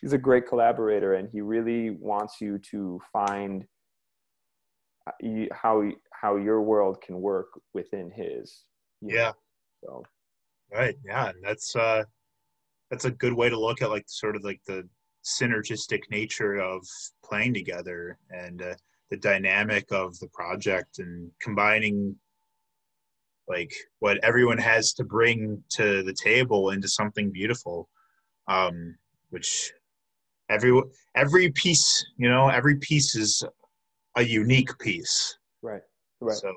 [0.00, 3.64] he's a great collaborator, and he really wants you to find
[5.06, 5.82] uh, how
[6.12, 8.64] how your world can work within his.
[9.00, 9.32] Yeah.
[9.82, 10.02] Know?
[10.02, 10.02] So.
[10.72, 10.96] Right.
[11.04, 12.04] Yeah, and that's uh,
[12.90, 14.88] that's a good way to look at like sort of like the
[15.24, 16.86] synergistic nature of
[17.24, 18.74] playing together and uh,
[19.10, 22.16] the dynamic of the project and combining
[23.48, 27.88] like what everyone has to bring to the table into something beautiful
[28.48, 28.96] um,
[29.30, 29.72] which
[30.50, 30.80] every
[31.14, 33.42] every piece you know every piece is
[34.16, 35.82] a unique piece right
[36.20, 36.52] right so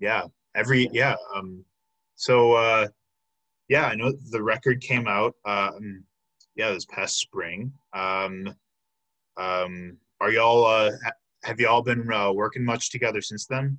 [0.00, 0.24] yeah
[0.56, 1.64] every yeah um
[2.16, 2.86] so uh
[3.68, 6.04] yeah i know the record came out um
[6.60, 7.72] yeah, this past spring.
[7.94, 8.54] Um,
[9.36, 10.90] um, are y'all uh,
[11.44, 13.78] have y'all been uh, working much together since then?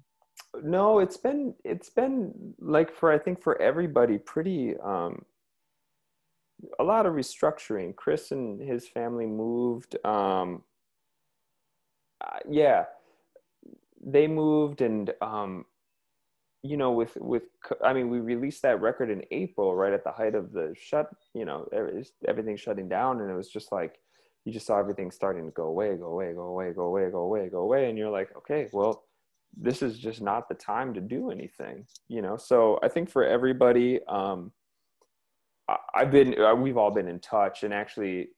[0.64, 5.24] No, it's been it's been like for I think for everybody pretty um,
[6.80, 7.96] a lot of restructuring.
[7.96, 9.96] Chris and his family moved.
[10.06, 10.64] Um,
[12.24, 12.86] uh, yeah,
[14.04, 15.66] they moved and um,
[16.64, 17.44] you know with with
[17.84, 21.10] i mean we released that record in april right at the height of the shut
[21.34, 21.68] you know
[22.28, 24.00] everything shutting down and it was just like
[24.46, 27.20] you just saw everything starting to go away go away go away go away go
[27.20, 29.04] away go away and you're like okay well
[29.60, 33.24] this is just not the time to do anything you know so i think for
[33.24, 34.52] everybody um
[35.94, 38.30] i've been uh, we've all been in touch and actually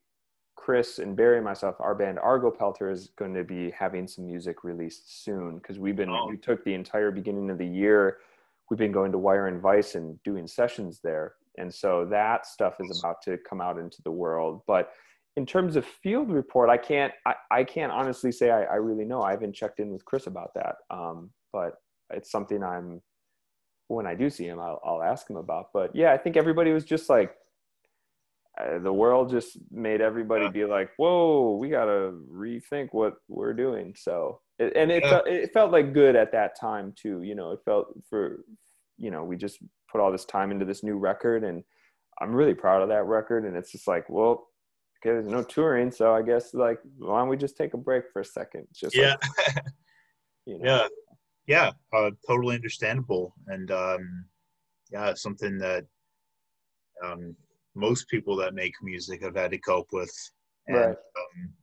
[0.56, 4.64] Chris and Barry and myself, our band Argopelter is going to be having some music
[4.64, 6.28] released soon because we've been oh.
[6.30, 8.20] we took the entire beginning of the year.
[8.70, 12.76] We've been going to Wire and Vice and doing sessions there, and so that stuff
[12.80, 14.62] is about to come out into the world.
[14.66, 14.92] But
[15.36, 19.06] in terms of field report, I can't I, I can't honestly say I, I really
[19.06, 19.22] know.
[19.22, 21.74] I haven't checked in with Chris about that, um, but
[22.12, 23.02] it's something I'm
[23.88, 25.68] when I do see him, I'll, I'll ask him about.
[25.74, 27.36] But yeah, I think everybody was just like
[28.60, 33.96] uh, the world just made everybody be like, "Whoa, we gotta rethink what we're doing."
[33.98, 35.10] So, it, and it yeah.
[35.10, 37.24] felt, it felt like good at that time too.
[37.24, 38.46] You know, it felt for
[38.98, 39.58] you know we just
[39.92, 41.64] put all this time into this new record, and
[42.22, 43.46] I'm really proud of that record.
[43.46, 44.48] And it's just like, well,
[45.00, 48.04] okay, there's no touring, so I guess like why don't we just take a break
[48.14, 48.68] for a second?
[48.72, 49.16] Just yeah,
[49.48, 49.66] like,
[50.46, 50.76] you know.
[50.76, 50.88] yeah,
[51.48, 54.26] yeah, uh, totally understandable, and um,
[54.92, 55.86] yeah, something that
[57.04, 57.36] um,
[57.76, 60.14] most people that make music have had to cope with.
[60.68, 60.90] And, right.
[60.90, 61.54] Um,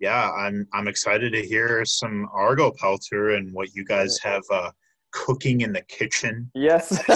[0.00, 4.70] yeah, I'm I'm excited to hear some Argopelter and what you guys have uh,
[5.10, 6.50] cooking in the kitchen.
[6.54, 7.02] Yes.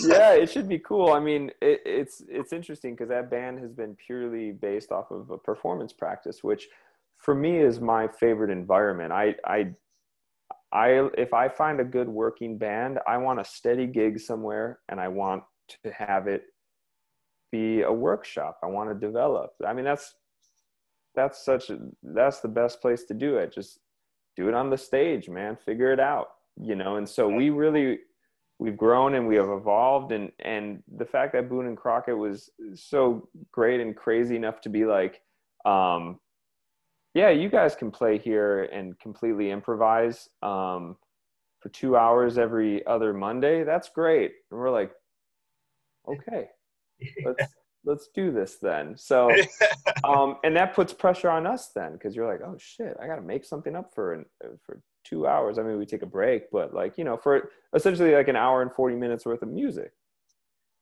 [0.00, 1.12] yeah, it should be cool.
[1.12, 5.30] I mean, it, it's it's interesting because that band has been purely based off of
[5.30, 6.68] a performance practice, which
[7.18, 9.12] for me is my favorite environment.
[9.12, 9.72] I I
[10.72, 15.00] I if I find a good working band, I want a steady gig somewhere, and
[15.00, 15.42] I want
[15.84, 16.44] to have it
[17.52, 18.58] be a workshop.
[18.62, 19.52] I want to develop.
[19.66, 20.14] I mean that's
[21.14, 23.52] that's such a, that's the best place to do it.
[23.52, 23.80] Just
[24.36, 25.56] do it on the stage man.
[25.56, 26.28] Figure it out
[26.60, 26.96] you know?
[26.96, 28.00] And so we really
[28.58, 30.12] we've grown and we have evolved.
[30.12, 34.68] And and the fact that boone and crockett was so great and crazy enough to
[34.68, 35.20] be like
[35.64, 36.18] um
[37.14, 40.96] yeah you guys can play here and completely improvise um
[41.60, 43.64] for two hours every other monday.
[43.64, 44.32] That's great.
[44.50, 44.92] And we're like
[46.08, 46.48] okay
[47.24, 47.44] let's
[47.84, 48.96] let's do this then.
[48.96, 49.30] So
[50.04, 53.22] um and that puts pressure on us then because you're like oh shit i gotta
[53.22, 54.24] make something up for an,
[54.64, 55.58] for two hours.
[55.58, 58.62] I mean we take a break but like you know for essentially like an hour
[58.62, 59.92] and 40 minutes worth of music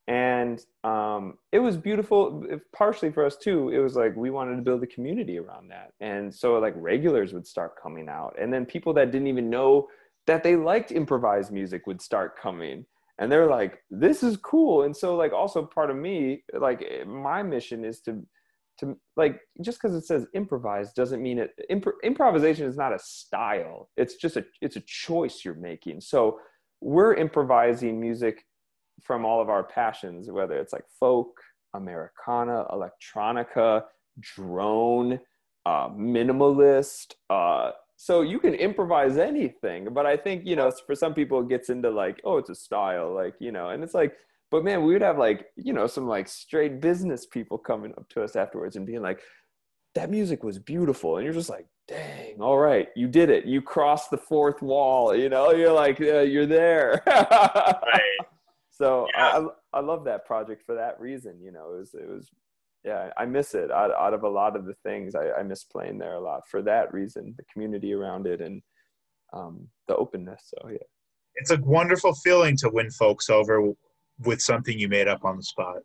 [0.09, 2.43] and um, it was beautiful
[2.75, 5.93] partially for us too it was like we wanted to build a community around that.
[6.01, 8.35] And so like regulars would start coming out.
[8.41, 9.87] And then people that didn't even know
[10.27, 12.87] that they liked improvised music would start coming.
[13.19, 14.85] And they're like this is cool.
[14.85, 18.27] And so like also part of me like my mission is to
[18.79, 22.99] to like just because it says improvise doesn't mean it imp- improvisation is not a
[22.99, 23.91] style.
[23.99, 26.01] It's just a it's a choice you're making.
[26.01, 26.39] So
[26.81, 28.47] we're improvising music
[29.03, 31.41] from all of our passions whether it's like folk
[31.75, 33.83] americana electronica
[34.21, 35.19] drone
[35.67, 41.13] uh, minimalist uh, so you can improvise anything but i think you know for some
[41.15, 44.15] people it gets into like oh it's a style like you know and it's like
[44.51, 48.09] but man we would have like you know some like straight business people coming up
[48.09, 49.21] to us afterwards and being like
[49.95, 51.17] that music was beautiful.
[51.17, 53.47] And you're just like dang all right you did it.
[53.47, 55.53] You crossed the fourth wall you know?
[55.53, 57.03] You're like you're there.
[57.07, 58.18] Right
[58.79, 59.47] so yeah.
[59.73, 62.31] I, I love that project for that reason you know it was it was
[62.85, 63.71] yeah, I miss it.
[63.71, 66.43] Out, out of a lot of the things, I, I miss playing there a lot
[66.49, 68.63] for that reason, the community around it and
[69.33, 70.53] um, the openness.
[70.55, 70.79] So yeah,
[71.35, 73.73] it's a wonderful feeling to win folks over
[74.21, 75.79] with something you made up on the spot.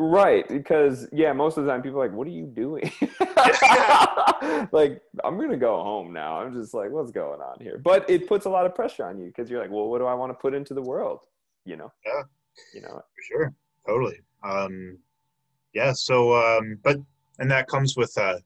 [0.00, 2.90] Right, because yeah, most of the time people are like, "What are you doing?"
[4.72, 6.40] like, I'm gonna go home now.
[6.40, 9.18] I'm just like, "What's going on here?" But it puts a lot of pressure on
[9.18, 11.26] you because you're like, "Well, what do I want to put into the world?"
[11.68, 11.92] You know?
[12.04, 12.22] Yeah.
[12.74, 12.94] You know.
[12.94, 13.54] For sure.
[13.86, 14.20] Totally.
[14.42, 14.98] Um,
[15.74, 16.96] yeah so um but
[17.38, 18.38] and that comes with uh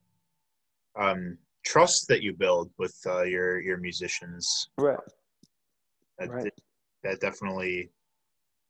[0.96, 4.98] um trust that you build with uh, your your musicians right
[6.18, 6.52] that, right.
[7.02, 7.88] that definitely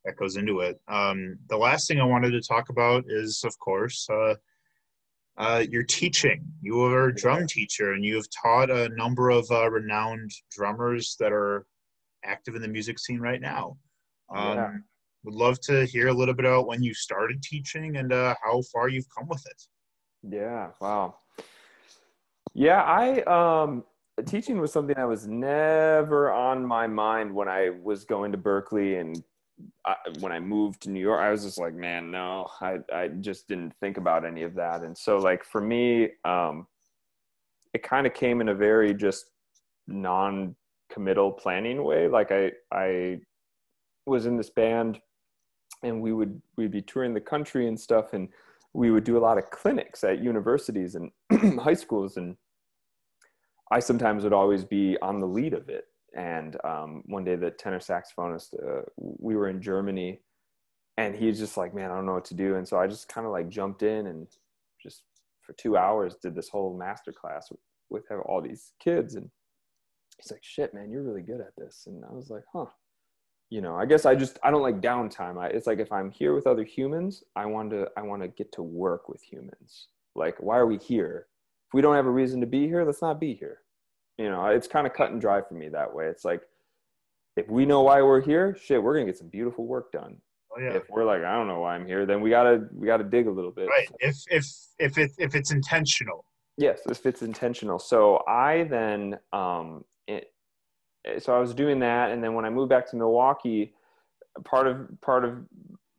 [0.04, 3.58] that goes into it um the last thing i wanted to talk about is of
[3.58, 4.34] course uh
[5.38, 6.44] uh, your teaching.
[6.60, 11.16] You are a drum teacher, and you have taught a number of uh, renowned drummers
[11.20, 11.64] that are
[12.22, 13.78] active in the music scene right now.
[14.34, 14.70] Um, yeah
[15.24, 18.60] would love to hear a little bit about when you started teaching and uh, how
[18.72, 19.62] far you've come with it.
[20.28, 20.68] Yeah.
[20.80, 21.16] Wow.
[22.54, 23.84] Yeah, I um,
[24.26, 29.00] teaching was something that was never on my mind when I was going to Berklee
[29.00, 29.22] and
[29.86, 31.20] I, when I moved to New York.
[31.20, 34.82] I was just like, man, no, I I just didn't think about any of that.
[34.82, 36.66] And so, like for me, um,
[37.72, 39.30] it kind of came in a very just
[39.86, 42.06] non-committal planning way.
[42.06, 43.20] Like I I
[44.06, 45.00] was in this band
[45.82, 48.28] and we would we'd be touring the country and stuff and
[48.74, 51.10] we would do a lot of clinics at universities and
[51.60, 52.36] high schools and
[53.70, 55.84] i sometimes would always be on the lead of it.
[56.14, 60.20] And um, one day the tenor saxophonist uh, we were in germany
[60.98, 62.56] and he's just like man i don't know what to do.
[62.56, 64.26] And so i just kind of like jumped in and
[64.82, 65.02] just
[65.40, 69.28] for two hours did this whole master class with, with all these kids and
[70.18, 71.84] he's like shit man you're really good at this.
[71.86, 72.66] And i was like huh
[73.52, 75.38] you know i guess i just i don't like downtime.
[75.38, 78.28] I, it's like if i'm here with other humans i want to i want to
[78.28, 79.88] get to work with humans.
[80.14, 81.26] Like why are we here?
[81.68, 83.58] If we don't have a reason to be here let's not be here.
[84.16, 86.06] You know it's kind of cut and dry for me that way.
[86.06, 86.40] It's like
[87.36, 90.16] if we know why we're here shit we're gonna get some beautiful work done.
[90.56, 90.72] Oh, yeah.
[90.72, 93.26] if we're like i don't know why i'm here then we gotta we gotta dig
[93.26, 93.68] a little bit.
[93.68, 93.88] Right.
[94.00, 94.46] If if
[94.78, 96.24] if it if it's intentional.
[96.56, 97.78] Yes if it's intentional.
[97.78, 100.31] So i then um it,
[101.18, 103.74] so I was doing that, and then when I moved back to Milwaukee,
[104.44, 105.38] part of part of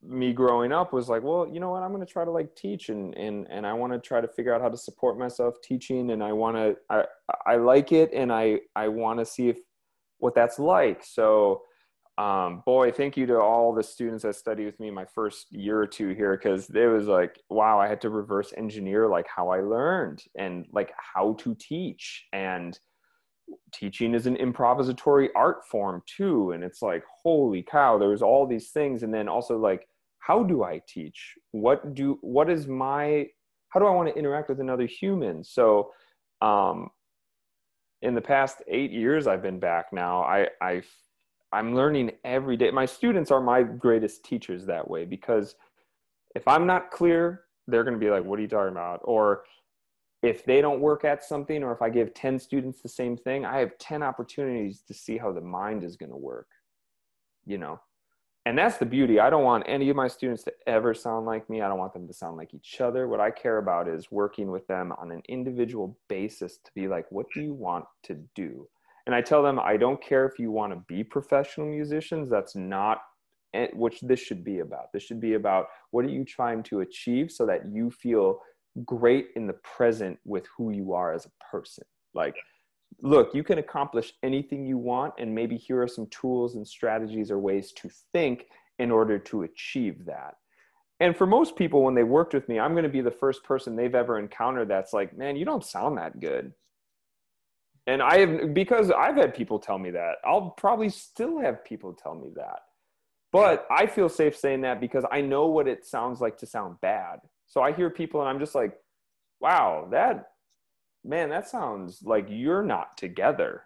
[0.06, 2.56] me growing up was like, well, you know what, I'm going to try to like
[2.56, 5.56] teach, and and and I want to try to figure out how to support myself
[5.64, 7.06] teaching, and I want to, I
[7.46, 9.58] I like it, and I I want to see if
[10.20, 11.04] what that's like.
[11.04, 11.64] So,
[12.18, 15.80] um, boy, thank you to all the students that studied with me my first year
[15.80, 19.50] or two here, because it was like, wow, I had to reverse engineer like how
[19.50, 22.80] I learned and like how to teach and
[23.74, 28.70] teaching is an improvisatory art form too and it's like holy cow there's all these
[28.70, 29.04] things.
[29.04, 29.88] And then also like
[30.20, 31.34] how do i teach?
[31.52, 33.28] What do what is my
[33.70, 35.44] how do i want to interact with another human?
[35.44, 35.92] So
[36.42, 36.90] um
[38.02, 40.82] in the past eight years i've been back now i i
[41.52, 42.70] i'm learning every day.
[42.72, 45.56] My students are my greatest teachers that way because
[46.36, 49.00] if i'm not clear they're going to be like what are you talking about?
[49.04, 49.44] Or
[50.24, 53.46] if they don't work at something or if I give 10 students the same thing,
[53.46, 56.48] I have 10 opportunities to see how the mind is going to work,
[57.46, 57.80] you know?
[58.46, 59.20] And that's the beauty.
[59.20, 61.62] I don't want any of my students to ever sound like me.
[61.62, 63.08] I don't want them to sound like each other.
[63.08, 67.06] What I care about is working with them on an individual basis to be like,
[67.10, 68.68] what do you want to do?
[69.06, 72.30] And I tell them, I don't care if you want to be professional musicians.
[72.30, 73.02] That's not
[73.54, 74.92] eh, which this should be about.
[74.94, 78.40] This should be about what are you trying to achieve so that you feel
[78.86, 81.84] great in the present with who you are as a person.
[82.14, 82.36] Like,
[83.02, 87.32] look, you can accomplish anything you want, and maybe here are some tools and strategies
[87.32, 88.46] or ways to think
[88.80, 90.36] in order to achieve that.
[91.00, 93.44] And for most people, when they worked with me, I'm going to be the first
[93.44, 96.54] person they've ever encountered that's like, man, you don't sound that good.
[97.88, 101.94] And I have, because I've had people tell me that, I'll probably still have people
[101.94, 102.60] tell me that.
[103.34, 106.80] But I feel safe saying that because I know what it sounds like to sound
[106.82, 107.20] bad.
[107.48, 108.74] So I hear people and I'm just like,
[109.40, 110.32] wow, that,
[111.04, 113.64] man, that sounds like you're not together.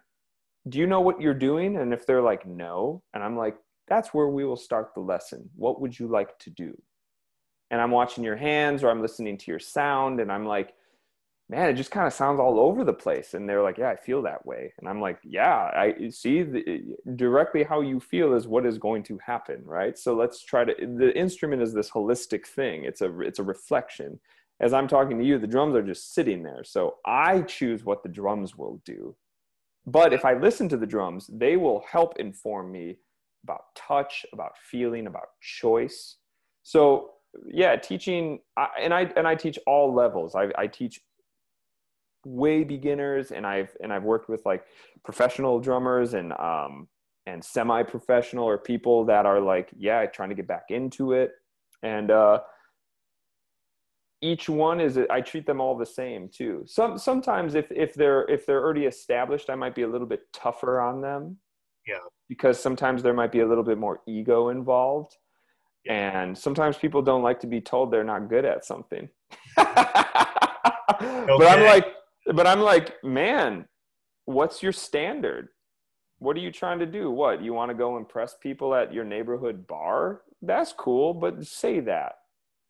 [0.68, 1.76] Do you know what you're doing?
[1.76, 3.56] And if they're like, no, and I'm like,
[3.86, 5.48] that's where we will start the lesson.
[5.56, 6.76] What would you like to do?
[7.70, 10.74] And I'm watching your hands or I'm listening to your sound and I'm like,
[11.50, 13.32] man, it just kind of sounds all over the place.
[13.32, 14.72] And they're like, yeah, I feel that way.
[14.78, 18.46] And I'm like, yeah, I eh, see the, eh, eh, directly how you feel is
[18.46, 19.62] what is going to happen.
[19.64, 19.98] Right.
[19.98, 22.84] So let's try to, the instrument is this holistic thing.
[22.84, 24.20] It's a, it's a reflection.
[24.60, 26.64] As I'm talking to you, the drums are just sitting there.
[26.64, 29.16] So I choose what the drums will do.
[29.86, 32.98] But if I listen to the drums, they will help inform me
[33.44, 36.16] about touch, about feeling, about choice.
[36.62, 37.12] So
[37.46, 38.40] yeah, teaching,
[38.80, 40.34] and I and I teach all levels.
[40.34, 41.00] I, I teach
[42.28, 44.64] way beginners, and I've and I've worked with like
[45.04, 46.88] professional drummers and um
[47.26, 51.32] and semi-professional or people that are like yeah trying to get back into it.
[51.82, 52.40] And uh
[54.20, 56.64] each one is i treat them all the same too.
[56.66, 60.22] Some sometimes if if they're if they're already established i might be a little bit
[60.32, 61.36] tougher on them.
[61.86, 61.98] Yeah.
[62.28, 65.16] Because sometimes there might be a little bit more ego involved.
[65.84, 66.22] Yeah.
[66.22, 69.08] and sometimes people don't like to be told they're not good at something.
[69.58, 69.82] Okay.
[71.38, 71.86] but i'm like
[72.34, 73.64] but i'm like man
[74.28, 75.48] what's your standard?
[76.18, 77.10] What are you trying to do?
[77.10, 80.22] What you want to go impress people at your neighborhood bar?
[80.42, 82.12] That's cool but say that.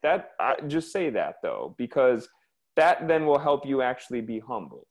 [0.04, 2.28] That I, just say that though because
[2.76, 4.86] that then will help you actually be humble.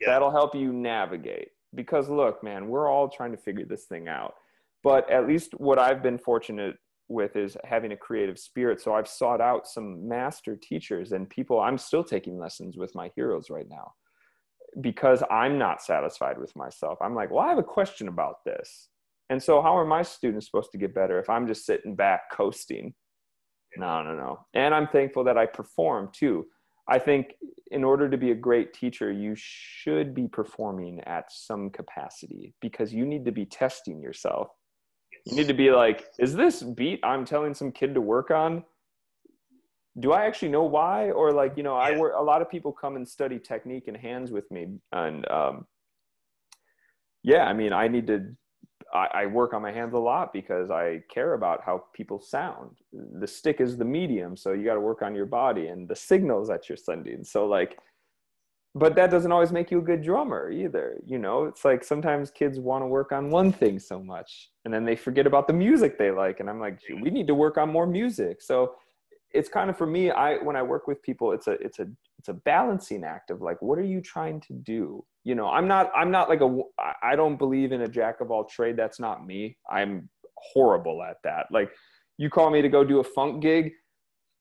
[0.00, 0.08] Yeah.
[0.08, 1.48] that'll help you navigate.
[1.74, 4.34] Because look man we're all trying to figure this thing out.
[4.82, 6.76] But at least what i've been fortunate
[7.08, 8.80] with is having a creative spirit.
[8.80, 13.10] So i've sought out some master teachers and people i'm still taking lessons with my
[13.14, 13.92] heroes right now
[14.80, 16.98] because i'm not satisfied with myself.
[17.02, 18.88] I'm like well i have a question about this.
[19.30, 22.30] And so how are my students supposed to get better if i'm just sitting back
[22.32, 22.94] coasting?
[23.76, 24.46] No no no.
[24.54, 26.46] And i'm thankful that i perform too.
[26.88, 27.34] I think
[27.70, 32.92] in order to be a great teacher, you should be performing at some capacity because
[32.92, 34.48] you need to be testing yourself.
[35.24, 38.64] You need to be like, is this beat I'm telling some kid to work on?
[40.00, 41.10] Do I actually know why?
[41.10, 41.94] Or like, you know, yeah.
[41.94, 44.68] I work, a lot of people come and study technique and hands with me.
[44.90, 45.66] And um,
[47.22, 48.34] yeah, I mean, I need to
[48.92, 52.76] I, I, work on my hands a lot because I care about how people sound.
[52.92, 55.96] The stick is the medium, so you got to work on your body and the
[55.96, 57.24] signals that you're sending.
[57.24, 57.78] So like,
[58.74, 60.98] but that doesn't always make you a good drummer either.
[61.04, 64.72] You know, it's like sometimes kids want to work on one thing so much, and
[64.72, 66.40] then they forget about the music they like.
[66.40, 68.42] And I'm like, we need to work on more music.
[68.42, 68.74] So
[69.32, 70.10] it's kind of for me.
[70.10, 71.86] I when I work with people, it's a it's a
[72.18, 75.04] it's a balancing act of like, what are you trying to do?
[75.24, 76.58] you know i'm not i'm not like a
[77.02, 81.16] i don't believe in a jack of all trade that's not me i'm horrible at
[81.22, 81.70] that like
[82.18, 83.72] you call me to go do a funk gig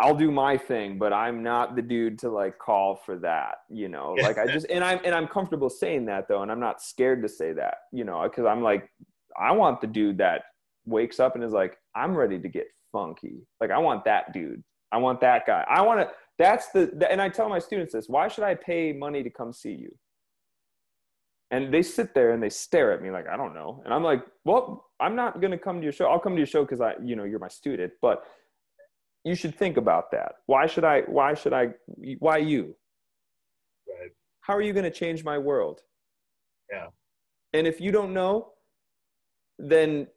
[0.02, 3.88] i'll do my thing but i'm not the dude to like call for that you
[3.88, 4.16] know?
[4.22, 7.22] Like i just and i'm and i'm comfortable saying that though and i'm not scared
[7.22, 8.24] to say that you know?
[8.24, 8.90] Because i'm like
[9.40, 10.44] i want the dude that
[10.86, 13.48] wakes up and is like i'm ready to get funky.
[13.60, 14.64] Like i want that dude.
[14.92, 15.66] I want that guy.
[15.70, 18.94] I want to that's the and i tell my students this why should i pay
[18.94, 19.96] money to come see you?
[21.52, 23.82] And they sit there and they stare at me like i don't know.
[23.86, 26.08] And i'm like well i'm not going to come to your show.
[26.08, 28.24] I'll come to your show because i you know you're my student but
[29.24, 31.70] you should think about that why should i why should i
[32.20, 32.76] why you
[33.88, 34.12] right.
[34.42, 35.82] how are you going to change my world
[36.72, 36.88] yeah
[37.54, 38.50] and if you don't know
[39.60, 40.08] then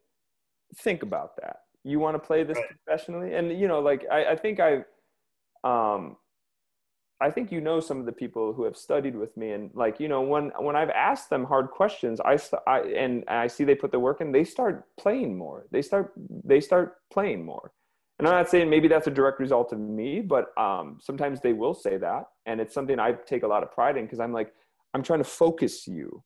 [0.77, 2.67] think about that you want to play this right.
[2.85, 4.83] professionally and you know like i, I think i
[5.63, 6.17] um
[7.21, 9.99] I think you know some of the people who have studied with me, and like
[9.99, 12.37] you know, when when I've asked them hard questions, I,
[12.67, 15.65] I and I see they put the work in, they start playing more.
[15.71, 16.11] They start
[16.43, 17.71] they start playing more.
[18.17, 21.53] And I'm not saying maybe that's a direct result of me, but um, sometimes they
[21.53, 24.31] will say that, and it's something I take a lot of pride in because I'm
[24.31, 24.53] like,
[24.93, 26.23] I'm trying to focus you.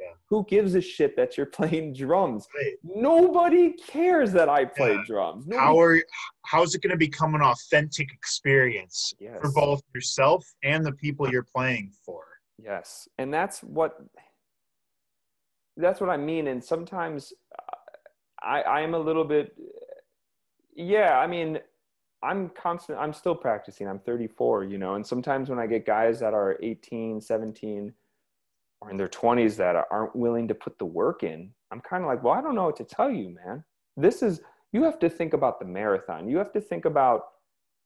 [0.00, 0.08] Yeah.
[0.28, 2.48] Who gives a shit that you're playing drums?
[2.56, 2.74] Right.
[2.82, 5.02] Nobody cares that I play yeah.
[5.06, 5.46] drums.
[5.46, 6.02] Nobody how are
[6.44, 9.36] how's it going to become an authentic experience yes.
[9.40, 12.24] for both yourself and the people you're playing for?
[12.60, 13.98] Yes, and that's what
[15.76, 16.48] that's what I mean.
[16.48, 17.76] And sometimes uh,
[18.42, 19.56] I I am a little bit
[20.74, 21.18] yeah.
[21.18, 21.58] I mean.
[22.22, 23.86] I'm constant I'm still practicing.
[23.86, 27.92] I'm 34, you know, and sometimes when I get guys that are 18, 17,
[28.80, 32.08] or in their 20s that aren't willing to put the work in, I'm kind of
[32.08, 33.62] like, well, I don't know what to tell you, man.
[33.98, 34.40] This is,
[34.72, 36.26] you have to think about the marathon.
[36.26, 37.24] You have to think about,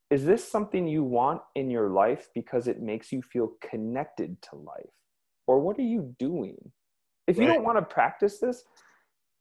[0.08, 4.56] is this something you want in your life because it makes you feel connected to
[4.56, 4.94] life?
[5.48, 6.56] Or what are you doing?
[7.26, 7.54] If you right.
[7.54, 8.62] don't want to practice this,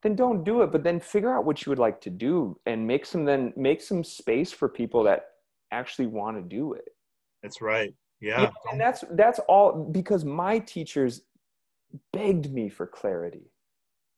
[0.03, 0.71] then don't do it.
[0.71, 3.81] But then figure out what you would like to do and make some then make
[3.81, 5.25] some space for people that
[5.71, 6.89] actually want to do it.
[7.43, 7.93] That's right.
[8.19, 8.49] Yeah.
[8.71, 11.21] And that's that's all because my teachers
[12.13, 13.51] begged me for clarity.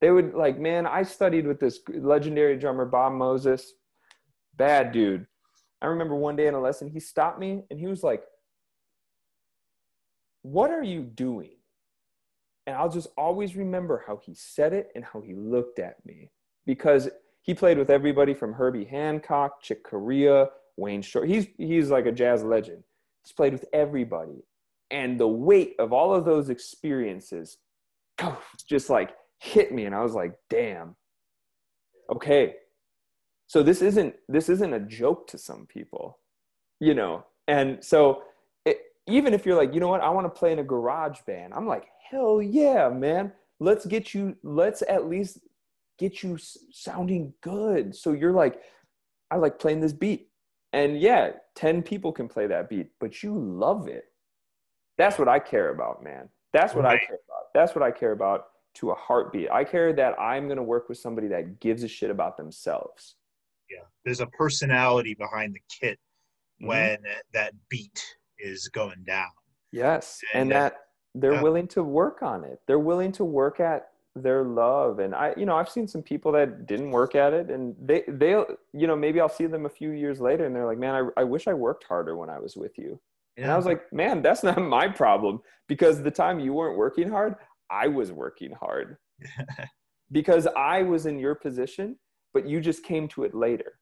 [0.02, 3.74] They would like, man, I studied with this legendary drummer Bob Moses.
[4.56, 5.26] Bad dude.
[5.82, 8.24] I remember one day in a lesson, he stopped me and he was like,
[10.42, 11.59] What are you doing?
[12.70, 16.30] And I'll just always remember how he said it and how he looked at me
[16.68, 17.10] because
[17.42, 21.26] he played with everybody from Herbie Hancock, Chick Corea, Wayne Shorter.
[21.26, 22.84] He's, he's like a jazz legend.
[23.24, 24.46] He's played with everybody.
[24.92, 27.58] And the weight of all of those experiences
[28.70, 29.86] just like hit me.
[29.86, 30.96] And I was like, damn,
[32.14, 32.54] okay.
[33.48, 36.20] So this isn't, this isn't a joke to some people,
[36.80, 37.26] you know?
[37.48, 38.22] And so
[39.10, 41.54] even if you're like, you know what, I want to play in a garage band.
[41.54, 43.32] I'm like, hell yeah, man.
[43.60, 45.40] Let's get you, let's at least
[45.98, 46.38] get you
[46.72, 47.96] sounding good.
[47.96, 48.62] So you're like,
[49.30, 50.30] I like playing this beat.
[50.72, 54.06] And yeah, 10 people can play that beat, but you love it.
[54.98, 56.30] That's what I care about, man.
[56.54, 57.00] That's what right.
[57.02, 57.46] I care about.
[57.54, 58.46] That's what I care about
[58.76, 59.50] to a heartbeat.
[59.52, 63.16] I care that I'm going to work with somebody that gives a shit about themselves.
[63.70, 63.84] Yeah.
[64.06, 66.00] There's a personality behind the kit
[66.62, 66.68] mm-hmm.
[66.68, 66.98] when
[67.34, 68.04] that beat
[68.40, 69.30] is going down.
[69.72, 70.20] Yes.
[70.34, 70.74] And, and that
[71.16, 71.42] they're yeah.
[71.42, 72.60] willing to work on it.
[72.68, 76.32] They're willing to work at their love and i you know i've seen some people
[76.32, 79.70] that didn't work at it and they they'll you know maybe i'll see them a
[79.70, 82.40] few years later and they're like man i, I wish i worked harder when i
[82.40, 83.00] was with you
[83.38, 83.44] yeah.
[83.44, 87.10] and i was like man that's not my problem because the time you weren't working
[87.10, 87.36] hard
[87.70, 88.98] i was working hard
[90.12, 91.96] because i was in your position
[92.34, 93.79] but you just came to it later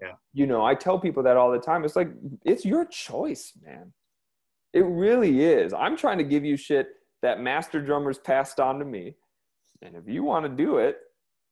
[0.00, 2.10] yeah you know i tell people that all the time it's like
[2.44, 3.92] it's your choice man
[4.72, 6.88] it really is i'm trying to give you shit
[7.24, 9.14] that master drummers passed on to me.
[9.80, 10.98] And if you want to do it,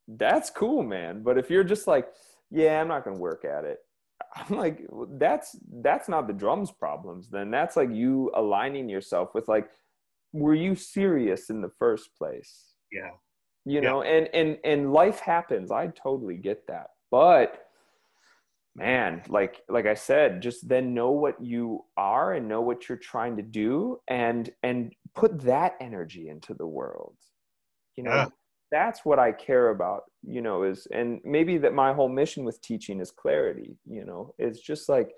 [0.06, 1.22] that's cool, man.
[1.22, 2.08] But if you're just like,
[2.50, 3.78] yeah, I'm not going to work at it.
[4.36, 7.30] I'm like, that's that's not the drums problems.
[7.30, 9.70] Then that's like you aligning yourself with like,
[10.34, 12.74] were you serious in the first place?
[12.92, 13.10] Yeah.
[13.64, 15.70] You know, and and and life happens.
[15.70, 16.88] I totally get that.
[17.10, 17.64] But
[18.74, 22.96] man like like i said just then know what you are and know what you're
[22.96, 27.16] trying to do and and put that energy into the world
[27.96, 28.26] you know yeah.
[28.70, 32.60] that's what i care about you know is and maybe that my whole mission with
[32.62, 35.12] teaching is clarity you know it's just like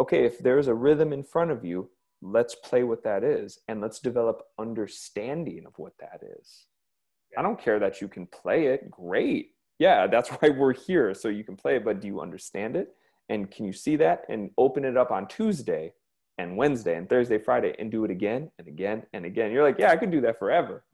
[0.00, 1.90] okay if there's a rhythm in front of you
[2.22, 6.64] let's play what that is and let's develop understanding of what that is
[7.30, 7.40] yeah.
[7.40, 11.14] i don't care that you can play it great yeah, that's why we're here.
[11.14, 12.88] So you can play it, but do you understand it?
[13.28, 15.92] And can you see that and open it up on Tuesday
[16.38, 19.50] and Wednesday and Thursday, Friday and do it again and again and again?
[19.50, 20.84] You're like, yeah, I could do that forever.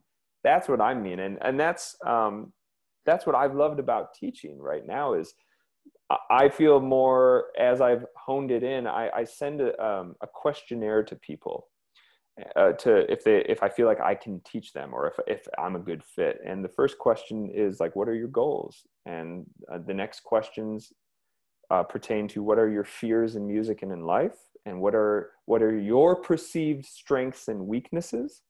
[0.44, 1.18] That's what I mean.
[1.18, 2.52] And, and that's, um,
[3.04, 5.34] that's what I've loved about teaching right now is
[6.30, 11.04] I feel more as I've honed it in, I, I send a, um, a questionnaire
[11.04, 11.68] to people
[12.56, 15.48] uh, to if they if I feel like I can teach them or if if
[15.58, 16.40] I'm a good fit.
[16.46, 18.86] And the first question is like, what are your goals?
[19.06, 20.92] And uh, the next questions
[21.70, 25.30] uh, pertain to what are your fears in music and in life, and what are
[25.46, 28.42] what are your perceived strengths and weaknesses,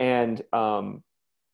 [0.00, 1.02] and um,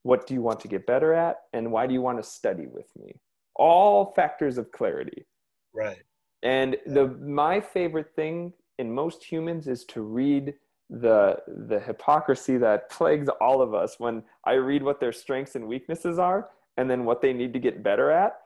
[0.03, 2.67] what do you want to get better at, and why do you want to study
[2.67, 3.21] with me?
[3.57, 5.27] All factors of clarity.
[5.75, 6.03] Right.
[6.43, 10.55] And the my favorite thing in most humans is to read
[10.91, 15.69] the the hypocrisy that plagues all of us when I read what their strengths and
[15.69, 18.39] weaknesses are and then what they need to get better at.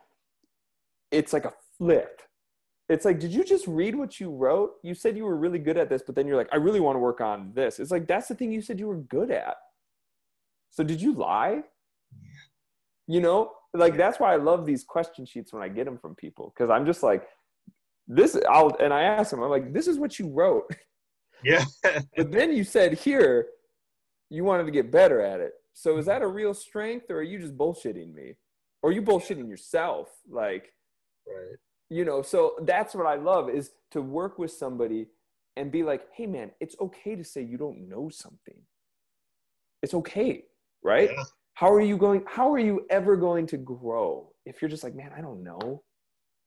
[1.11, 2.21] It's like a flip.
[2.89, 4.73] It's like, did you just read what you wrote?
[4.83, 6.97] You said you were really good at this, but then you're like, I really want
[6.97, 7.81] to work on this.
[7.81, 9.57] It's like that's the thing you said you were good at.
[10.71, 11.63] So did you lie?
[13.07, 16.15] You know, like that's why I love these question sheets when I get them from
[16.15, 17.27] people because I'm just like,
[18.07, 18.39] this.
[18.51, 20.71] I'll and I ask them, I'm like, this is what you wrote.
[21.43, 21.65] Yeah.
[22.17, 23.49] but then you said here
[24.31, 25.53] you wanted to get better at it.
[25.73, 28.35] So is that a real strength or are you just bullshitting me?
[28.83, 30.09] Or are you bullshitting yourself?
[30.29, 30.73] Like
[31.27, 31.57] Right.
[31.91, 35.07] You know, so that's what I love is to work with somebody
[35.57, 38.61] and be like, "Hey man, it's okay to say you don't know something.
[39.83, 40.45] It's okay,
[40.83, 41.11] right?
[41.11, 41.25] Yeah.
[41.55, 44.95] How are you going how are you ever going to grow if you're just like,
[44.95, 45.83] "Man, I don't know."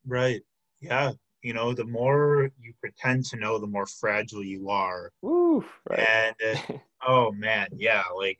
[0.06, 0.42] Right.
[0.82, 5.64] Yeah you know the more you pretend to know the more fragile you are Ooh,
[5.90, 6.00] right.
[6.00, 6.78] and uh,
[7.08, 8.40] oh man yeah like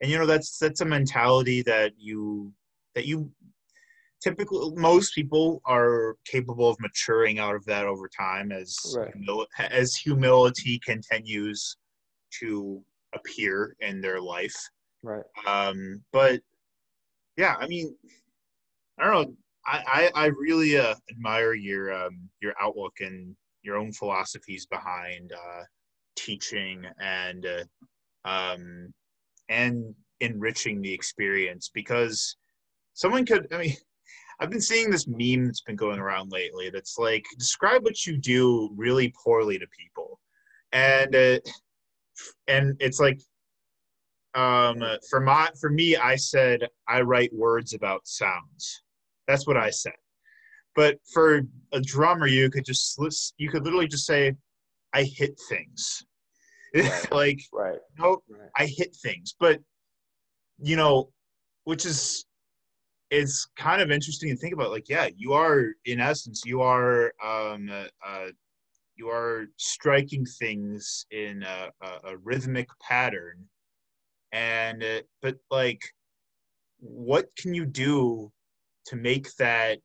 [0.00, 2.52] and you know that's that's a mentality that you
[2.94, 3.30] that you
[4.22, 9.12] typically most people are capable of maturing out of that over time as right.
[9.16, 11.76] humil- as humility continues
[12.30, 12.80] to
[13.14, 14.56] appear in their life
[15.02, 16.40] right um but
[17.36, 17.96] yeah, I mean,
[18.98, 19.36] I don't know.
[19.66, 25.32] I, I, I really uh, admire your um, your outlook and your own philosophies behind
[25.32, 25.62] uh,
[26.16, 28.92] teaching and uh, um,
[29.48, 32.36] and enriching the experience because
[32.94, 33.76] someone could i mean
[34.40, 38.16] i've been seeing this meme that's been going around lately that's like describe what you
[38.16, 40.20] do really poorly to people.
[40.72, 41.38] And uh,
[42.48, 43.20] and it's like
[44.34, 48.81] um for my for me i said i write words about sounds
[49.26, 49.92] that's what i said.
[50.74, 51.42] But for
[51.72, 53.00] a drummer you could just
[53.38, 54.34] you could literally just say
[54.92, 56.04] i hit things.
[56.74, 57.12] Right.
[57.12, 57.78] like right.
[57.98, 58.50] no right.
[58.56, 59.34] i hit things.
[59.38, 59.60] But
[60.58, 61.10] you know
[61.64, 62.24] which is
[63.10, 64.70] it's kind of interesting to think about.
[64.70, 68.28] Like yeah you are in essence you are um uh,
[68.96, 73.48] you are striking things in a, a, a rhythmic pattern.
[74.32, 75.82] And uh, but like
[76.78, 78.32] what can you do
[78.86, 79.78] to make that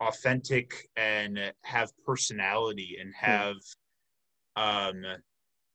[0.00, 3.30] authentic and have personality and hmm.
[3.30, 3.56] have
[4.56, 5.02] um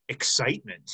[0.10, 0.92] excitement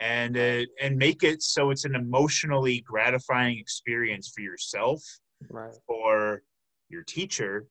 [0.00, 5.02] and uh, and make it so it's an emotionally gratifying experience for yourself
[5.50, 5.74] right.
[5.86, 6.42] for
[6.88, 7.66] your teacher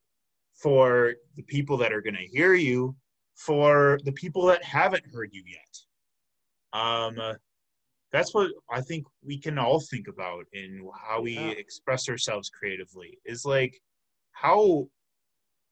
[0.54, 2.96] for the people that are going to hear you
[3.36, 7.38] for the people that haven't heard you yet um
[8.12, 11.50] that's what i think we can all think about in how we yeah.
[11.50, 13.80] express ourselves creatively is like
[14.32, 14.88] how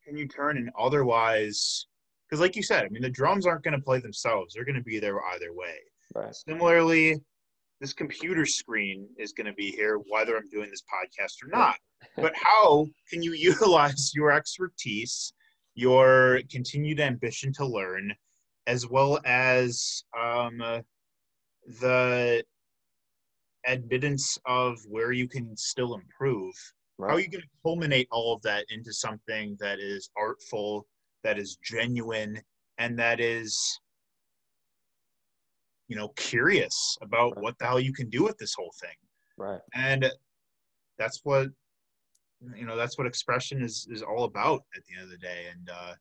[0.06, 1.88] can you turn an otherwise
[2.28, 4.76] because like you said i mean the drums aren't going to play themselves they're going
[4.76, 5.76] to be there either way
[6.14, 6.36] Right.
[6.36, 7.18] Similarly,
[7.82, 11.76] this computer screen is going to be here whether I'm doing this podcast or not.
[12.16, 15.34] but how can you utilize your expertise,
[15.74, 18.14] your continued ambition to learn,
[18.68, 20.62] as well as um,
[21.66, 22.44] the
[23.68, 26.54] admittance of where you can still improve?
[26.98, 27.10] Right.
[27.10, 30.86] How are you going to culminate all of that into something that is artful,
[31.24, 32.42] that is genuine,
[32.78, 33.80] and that is
[35.88, 38.96] you know curious about what the hell you can do with this whole thing
[39.38, 40.12] right and
[40.98, 41.48] that's what
[42.56, 45.46] you know that's what expression is is all about at the end of the day
[45.52, 45.94] and uh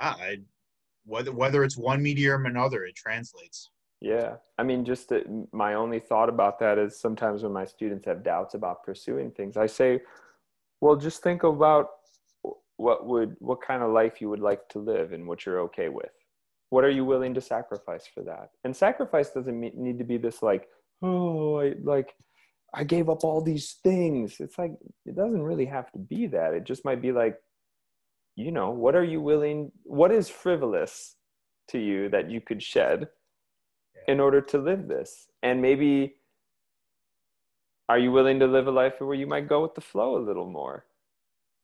[0.00, 0.36] yeah I,
[1.04, 3.70] whether whether it's one medium or another it translates
[4.00, 4.36] yeah.
[4.58, 5.12] I mean just
[5.52, 9.56] my only thought about that is sometimes when my students have doubts about pursuing things
[9.56, 10.00] i say
[10.80, 11.88] well just think about
[12.80, 15.90] what would what kind of life you would like to live and what you're okay
[15.90, 16.12] with.
[16.70, 18.50] What are you willing to sacrifice for that?
[18.64, 20.66] And sacrifice doesn't need to be this like
[21.02, 22.14] oh I, like
[22.74, 24.40] i gave up all these things.
[24.40, 24.72] It's like
[25.04, 26.54] it doesn't really have to be that.
[26.54, 27.36] It just might be like
[28.36, 31.16] you know what are you willing what is frivolous
[31.68, 33.08] to you that you could shed
[34.08, 36.14] in order to live this and maybe
[37.88, 40.26] are you willing to live a life where you might go with the flow a
[40.26, 40.84] little more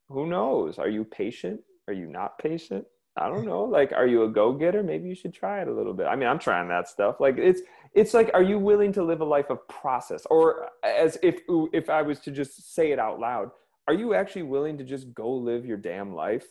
[0.09, 2.85] who knows are you patient are you not patient
[3.19, 3.65] I don't know.
[3.65, 4.83] Like, are you a go getter?
[4.83, 6.07] Maybe you should try it a little bit.
[6.07, 7.17] I mean, I'm trying that stuff.
[7.19, 7.63] Like, it's
[7.95, 11.41] it's like, are you willing to live a life of process, or as if
[11.73, 13.51] if I was to just say it out loud,
[13.89, 16.47] are you actually willing to just go live your damn life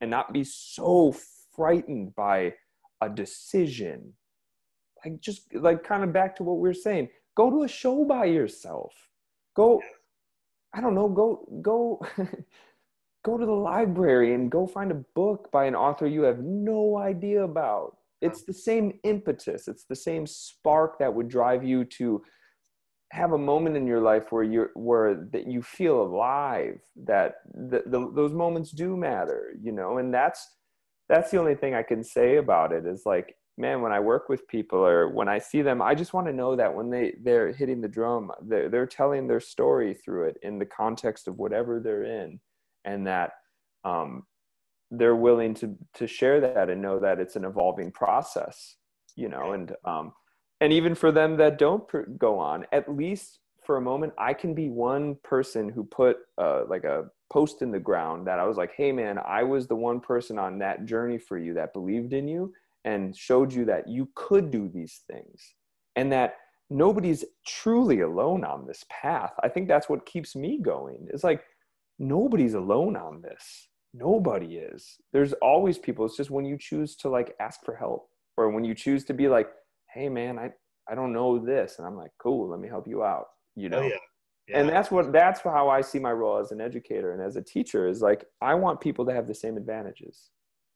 [0.00, 1.14] and not be so
[1.54, 2.54] frightened by
[3.00, 4.14] a decision?
[5.04, 7.08] Like, just like kind of back to what we are saying.
[7.36, 8.92] Go to a show by yourself.
[9.56, 9.80] Go.
[10.74, 11.08] I don't know.
[11.08, 12.00] Go go.
[13.22, 16.98] go to the library and go find a book by an author you have no
[16.98, 17.96] idea about.
[18.22, 22.22] It's the same impetus, it's the same spark that would drive you to
[23.12, 27.82] have a moment in your life where you're where that you feel alive that the,
[27.86, 30.48] the, those moments do matter you know and that's
[31.08, 34.28] that's the only thing i can say about it is like man when i work
[34.28, 37.14] with people or when i see them i just want to know that when they
[37.22, 41.38] they're hitting the drum they're, they're telling their story through it in the context of
[41.38, 42.40] whatever they're in
[42.84, 43.32] and that
[43.84, 44.24] um,
[44.90, 48.76] they're willing to to share that and know that it's an evolving process
[49.16, 50.12] you know and um,
[50.60, 54.32] and even for them that don't pr- go on at least for a moment i
[54.32, 58.44] can be one person who put uh, like a post in the ground that i
[58.44, 61.72] was like hey man i was the one person on that journey for you that
[61.72, 62.52] believed in you
[62.84, 65.54] and showed you that you could do these things
[65.96, 66.36] and that
[66.70, 69.32] nobody's truly alone on this path.
[69.42, 71.08] I think that's what keeps me going.
[71.12, 71.42] It's like
[71.98, 73.68] nobody's alone on this.
[73.92, 74.96] Nobody is.
[75.12, 76.06] There's always people.
[76.06, 78.08] It's just when you choose to like ask for help
[78.40, 79.48] or when you choose to be like
[79.92, 80.50] hey man i
[80.90, 81.76] i don't know this.
[81.78, 83.78] And i'm like cool let me help you out you oh, know?
[83.80, 83.96] oh, yeah.
[84.48, 84.60] Yeah.
[84.60, 87.42] and that's what that's how i see my role as an educator and as a
[87.42, 90.30] teacher is like i want people to have the same advantages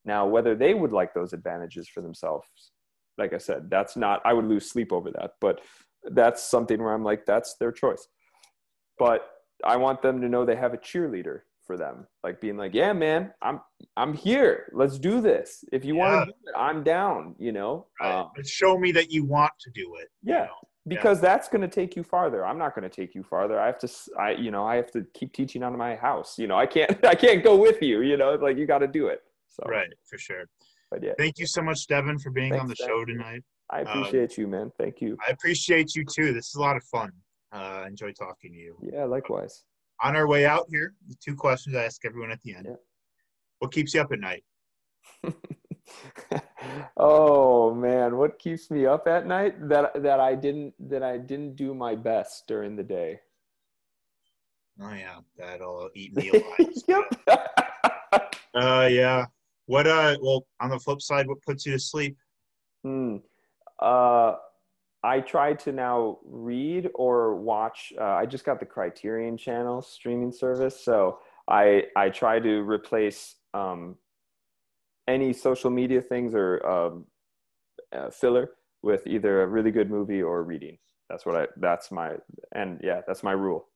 [0.05, 2.49] now whether they would like those advantages for themselves
[3.19, 5.61] like i said that's not i would lose sleep over that but
[6.13, 8.09] that's something where i'm like that's their choice
[8.99, 9.31] but
[9.65, 12.93] I want them to know they have a cheerleader for them, like being like, "Yeah,
[12.93, 13.61] man, I'm
[13.97, 14.71] I'm here.
[14.75, 15.65] Let's do this.
[15.73, 16.01] If you Yeah.
[16.01, 18.21] want to do it, I'm down." You know, Right.
[18.21, 20.11] Um, show me that you want to do it.
[20.23, 20.45] you Yeah.
[20.47, 20.55] know?
[20.87, 22.45] because that's going to take you farther.
[22.45, 23.59] I'm not going to take you farther.
[23.59, 26.39] I have to, I, you know, I have to keep teaching out of my house.
[26.39, 28.03] You know, I can't I can't go with you.
[28.03, 29.23] You know, like you got to do it.
[29.55, 30.45] So Right, for sure.
[30.91, 32.93] But yeah, Thank you so much, Devin, for being on the Devin.
[32.93, 33.43] show tonight.
[33.71, 34.73] I um, appreciate you, man.
[34.79, 35.17] Thank you.
[35.27, 36.33] I appreciate you too.
[36.33, 37.13] This is a lot of fun.
[37.53, 38.77] Uh, I enjoy talking to you.
[38.83, 39.65] Yeah, likewise.
[40.03, 42.67] On our way out here, the two questions I ask everyone at the end.
[42.69, 42.77] Yeah.
[43.61, 44.45] What keeps you up at night?
[46.97, 49.69] oh man, what keeps me up at night?
[49.69, 53.21] That that I didn't that I didn't do my best during the day.
[54.81, 56.73] Oh yeah, that'll eat me alive.
[56.89, 57.05] yep.
[58.55, 59.27] Uh, yeah.
[59.67, 59.87] What?
[59.87, 62.17] Uh, well, on the flip side, what puts you to sleep?
[62.83, 63.17] Hmm.
[63.79, 64.35] Uh,
[65.03, 67.93] I try to now read or watch.
[67.99, 71.19] Uh, I just got the Criterion Channel streaming service, so
[71.49, 73.97] I I try to replace um,
[75.07, 77.07] any social media things or um,
[77.93, 80.79] uh, filler with either a really good movie or reading.
[81.11, 81.47] That's what I.
[81.57, 82.13] That's my
[82.53, 83.69] and yeah, that's my rule.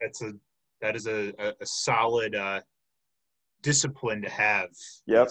[0.00, 0.32] That's a
[0.82, 2.60] that is a a, a solid uh,
[3.62, 4.68] discipline to have.
[5.06, 5.28] Yep.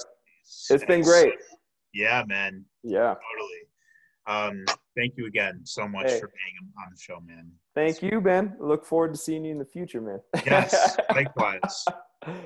[0.69, 1.33] It's been great.
[1.93, 2.65] Yeah, man.
[2.83, 3.15] Yeah.
[3.15, 3.59] Totally.
[4.27, 4.65] Um,
[4.95, 6.19] thank you again so much Hey.
[6.19, 7.51] for being on the show, man.
[7.75, 8.55] Thank you, Ben.
[8.59, 10.19] Look forward to seeing you in the future, man.
[10.45, 11.85] Yes, likewise.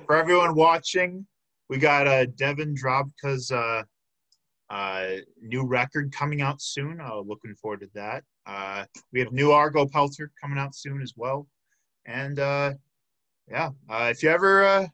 [0.05, 1.25] For everyone watching,
[1.69, 3.83] we got uh, Devin Drobka's uh,
[4.69, 5.07] uh,
[5.41, 7.01] new record coming out soon.
[7.01, 8.23] Uh, looking forward to that.
[8.45, 11.47] Uh, we have new Argopelter coming out soon as well.
[12.05, 12.73] And uh,
[13.49, 14.87] yeah, uh, if you ever uh,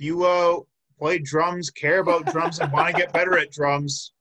[0.00, 0.60] you uh,
[0.98, 4.12] play drums, care about drums, and want to get better at drums,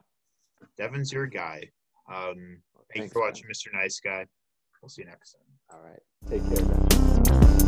[0.78, 1.70] Devin's your guy.
[2.10, 2.62] Um,
[2.94, 3.28] thank you Thanks, for man.
[3.30, 3.68] watching, Mr.
[3.74, 4.26] Nice Guy.
[4.82, 5.44] We'll see you next time.
[5.72, 6.00] All right.
[6.30, 7.59] Take care, man.